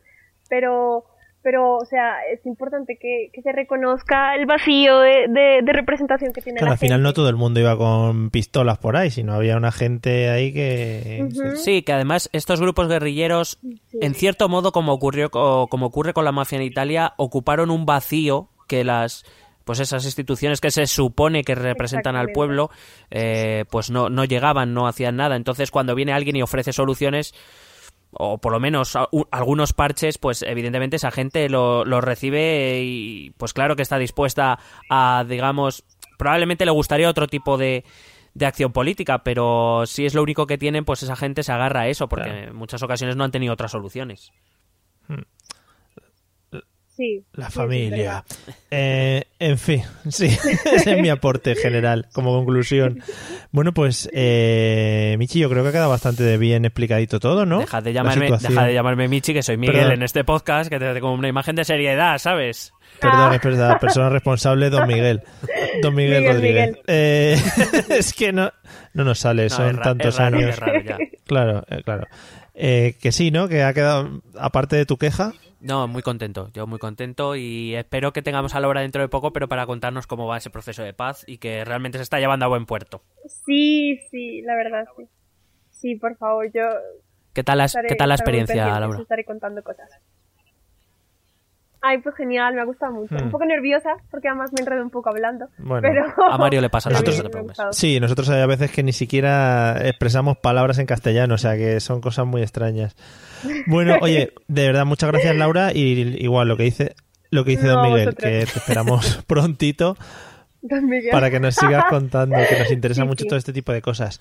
[0.49, 1.03] Pero,
[1.43, 6.41] pero, o sea, es importante que, que se reconozca el vacío de, de, representación que
[6.41, 9.33] tiene claro, la al final no todo el mundo iba con pistolas por ahí, sino
[9.33, 11.27] había una gente ahí que...
[11.57, 13.59] Sí, que además estos grupos guerrilleros,
[13.99, 18.49] en cierto modo, como ocurrió como ocurre con la mafia en Italia, ocuparon un vacío
[18.67, 19.25] que las
[19.67, 22.71] pues esas instituciones que se supone que representan al pueblo,
[23.11, 25.35] eh, pues no, no llegaban, no hacían nada.
[25.35, 27.35] Entonces, cuando viene alguien y ofrece soluciones,
[28.11, 28.97] o por lo menos
[29.29, 34.57] algunos parches, pues evidentemente esa gente lo, lo recibe y pues claro que está dispuesta
[34.89, 35.83] a, digamos,
[36.17, 37.83] probablemente le gustaría otro tipo de,
[38.33, 41.81] de acción política, pero si es lo único que tienen, pues esa gente se agarra
[41.81, 44.31] a eso, porque en muchas ocasiones no han tenido otras soluciones.
[45.09, 45.23] Hmm.
[47.33, 48.23] La familia.
[48.71, 50.25] Eh, en fin, sí,
[50.73, 53.01] ese es mi aporte general como conclusión.
[53.51, 57.59] Bueno, pues, eh, Michi, yo creo que ha quedado bastante bien explicadito todo, ¿no?
[57.59, 60.85] Deja de llamarme, deja de llamarme Michi, que soy Miguel en este podcast, que te
[60.85, 62.73] da como una imagen de seriedad, ¿sabes?
[62.99, 65.21] Perdón, es verdad, persona responsable, don Miguel.
[65.81, 66.77] Don Miguel, Rodríguez.
[66.87, 67.37] Eh,
[67.89, 68.51] es que no,
[68.93, 70.59] no nos sale, son tantos años.
[71.25, 72.07] Claro, eh, claro.
[72.59, 73.47] Eh, que sí, ¿no?
[73.47, 78.13] Que ha quedado, aparte de tu queja, no, muy contento, yo muy contento y espero
[78.13, 80.83] que tengamos a la hora dentro de poco, pero para contarnos cómo va ese proceso
[80.83, 83.01] de paz y que realmente se está llevando a buen puerto.
[83.45, 85.07] Sí, sí, la verdad, sí.
[85.71, 86.63] Sí, por favor, yo...
[87.33, 88.99] ¿Qué tal la, ¿qué tal la experiencia, Laura?
[88.99, 89.89] Estaré contando cosas.
[91.81, 93.15] Ay, pues genial, me ha gustado mucho.
[93.15, 93.31] Un hmm.
[93.31, 95.47] poco nerviosa, porque además me enredo un poco hablando.
[95.57, 95.87] Bueno,
[96.29, 97.21] a Mario le pasa nosotros,
[97.71, 101.79] Sí, nosotros hay a veces que ni siquiera expresamos palabras en castellano, o sea que
[101.79, 102.95] son cosas muy extrañas.
[103.67, 106.95] Bueno, oye, de verdad, muchas gracias Laura, y igual lo que dice,
[107.29, 109.95] lo que dice Don Miguel, que te esperamos prontito
[111.11, 114.19] para que nos sigas contando, que nos interesa mucho todo este tipo de cosas.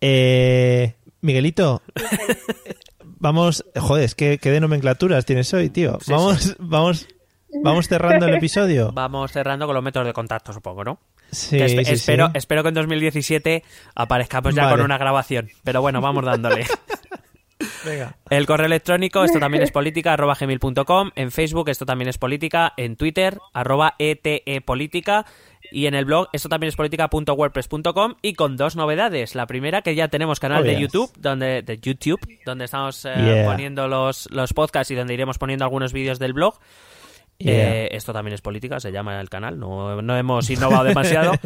[0.00, 1.82] Eh, Miguelito,
[3.24, 5.98] vamos, joder, ¿qué, qué de nomenclaturas tienes hoy, tío.
[6.08, 7.08] vamos, vamos,
[7.62, 8.92] vamos cerrando el episodio.
[8.92, 11.00] Vamos cerrando con los métodos de contacto, supongo, ¿no?
[11.30, 13.64] Sí, espero, espero que en 2017
[13.94, 15.48] aparezcamos ya con una grabación.
[15.64, 16.66] Pero bueno, vamos dándole.
[17.84, 18.16] Venga.
[18.28, 21.10] El correo electrónico, esto también es política, arroba gmail.com.
[21.14, 22.74] En Facebook, esto también es política.
[22.76, 25.24] En Twitter, arroba etepolítica.
[25.74, 29.34] Y en el blog, esto también es política.wordpress.com y con dos novedades.
[29.34, 33.42] La primera, que ya tenemos canal oh, de YouTube, donde, de YouTube, donde estamos eh,
[33.44, 36.60] poniendo los, los podcasts y donde iremos poniendo algunos vídeos del blog.
[37.38, 41.32] Eh, esto también es política, se llama el canal, no, no hemos innovado demasiado.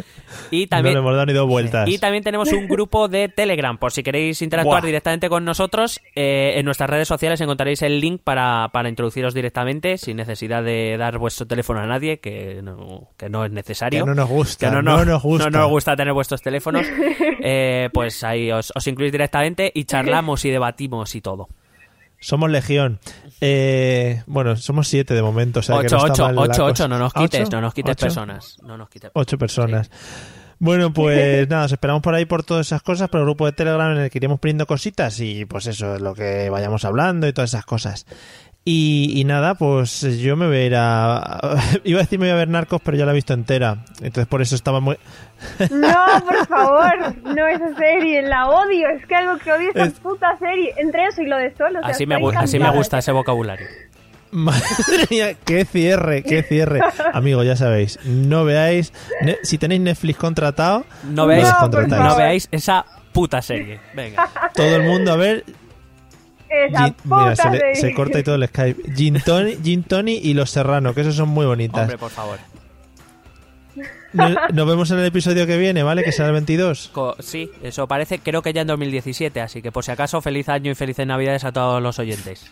[0.50, 1.88] Y también, no hemos dado ni dos vueltas.
[1.88, 6.00] Y también tenemos un grupo de Telegram, por si queréis interactuar directamente con nosotros.
[6.14, 10.96] Eh, en nuestras redes sociales encontraréis el link para, para introduciros directamente, sin necesidad de
[10.96, 14.04] dar vuestro teléfono a nadie, que no, que no es necesario.
[14.04, 14.70] Que no nos gusta.
[14.70, 15.50] no, nos gusta.
[15.50, 16.86] No nos gusta tener vuestros teléfonos.
[17.40, 21.48] Eh, pues ahí os, os incluís directamente y charlamos y debatimos y todo.
[22.20, 22.98] Somos legión.
[23.40, 25.60] Eh, bueno, somos siete de momento.
[25.60, 28.58] O sea ocho, no ocho, ocho, ocho, no nos quites, no nos quites personas.
[28.62, 29.90] No nos quites Ocho personas.
[30.58, 33.52] Bueno, pues nada, os esperamos por ahí por todas esas cosas, por el grupo de
[33.52, 37.28] Telegram en el que iremos poniendo cositas y pues eso, es lo que vayamos hablando
[37.28, 38.06] y todas esas cosas.
[38.70, 41.58] Y, nada, pues yo me voy a ir a...
[41.84, 43.78] Iba a decir me voy a ver Narcos, pero ya la he visto entera.
[44.02, 44.98] Entonces por eso estaba muy...
[45.70, 45.94] No,
[46.26, 48.90] por favor, no esa serie, la odio.
[48.90, 50.74] Es que algo que odio esa puta serie.
[50.76, 51.80] Entre eso y lo de solo.
[51.82, 53.66] así, me, así me gusta ese vocabulario.
[54.32, 54.66] Madre
[55.08, 56.80] mía, qué cierre, qué cierre.
[57.14, 58.92] Amigo, ya sabéis, no veáis.
[59.22, 61.48] ne- si tenéis Netflix contratado, No veáis,
[61.88, 63.80] No, veáis esa puta serie.
[63.94, 64.28] Venga.
[64.52, 65.44] Todo el mundo a ver.
[66.50, 67.74] Esa Gin- puta mira, se, le- serie.
[67.76, 68.94] se corta y todo el Skype.
[68.94, 71.82] Gin Tony, Gin Tony y Los Serrano, que esos son muy bonitas.
[71.82, 72.38] Hombre, por favor.
[74.12, 76.02] Nos, nos vemos en el episodio que viene, ¿vale?
[76.02, 76.90] Que será el 22.
[76.92, 80.48] Co- sí, eso parece, creo que ya en 2017, así que por si acaso, feliz
[80.48, 82.50] año y felices navidades a todos los oyentes.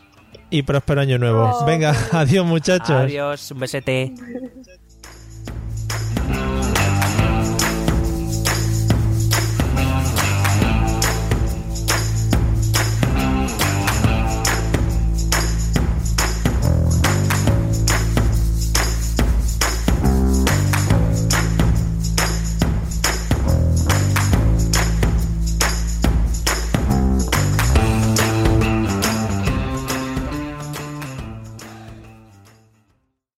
[0.51, 1.51] Y próspero año nuevo.
[1.55, 1.65] Oh.
[1.65, 2.91] Venga, adiós muchachos.
[2.91, 4.13] Adiós, un besete.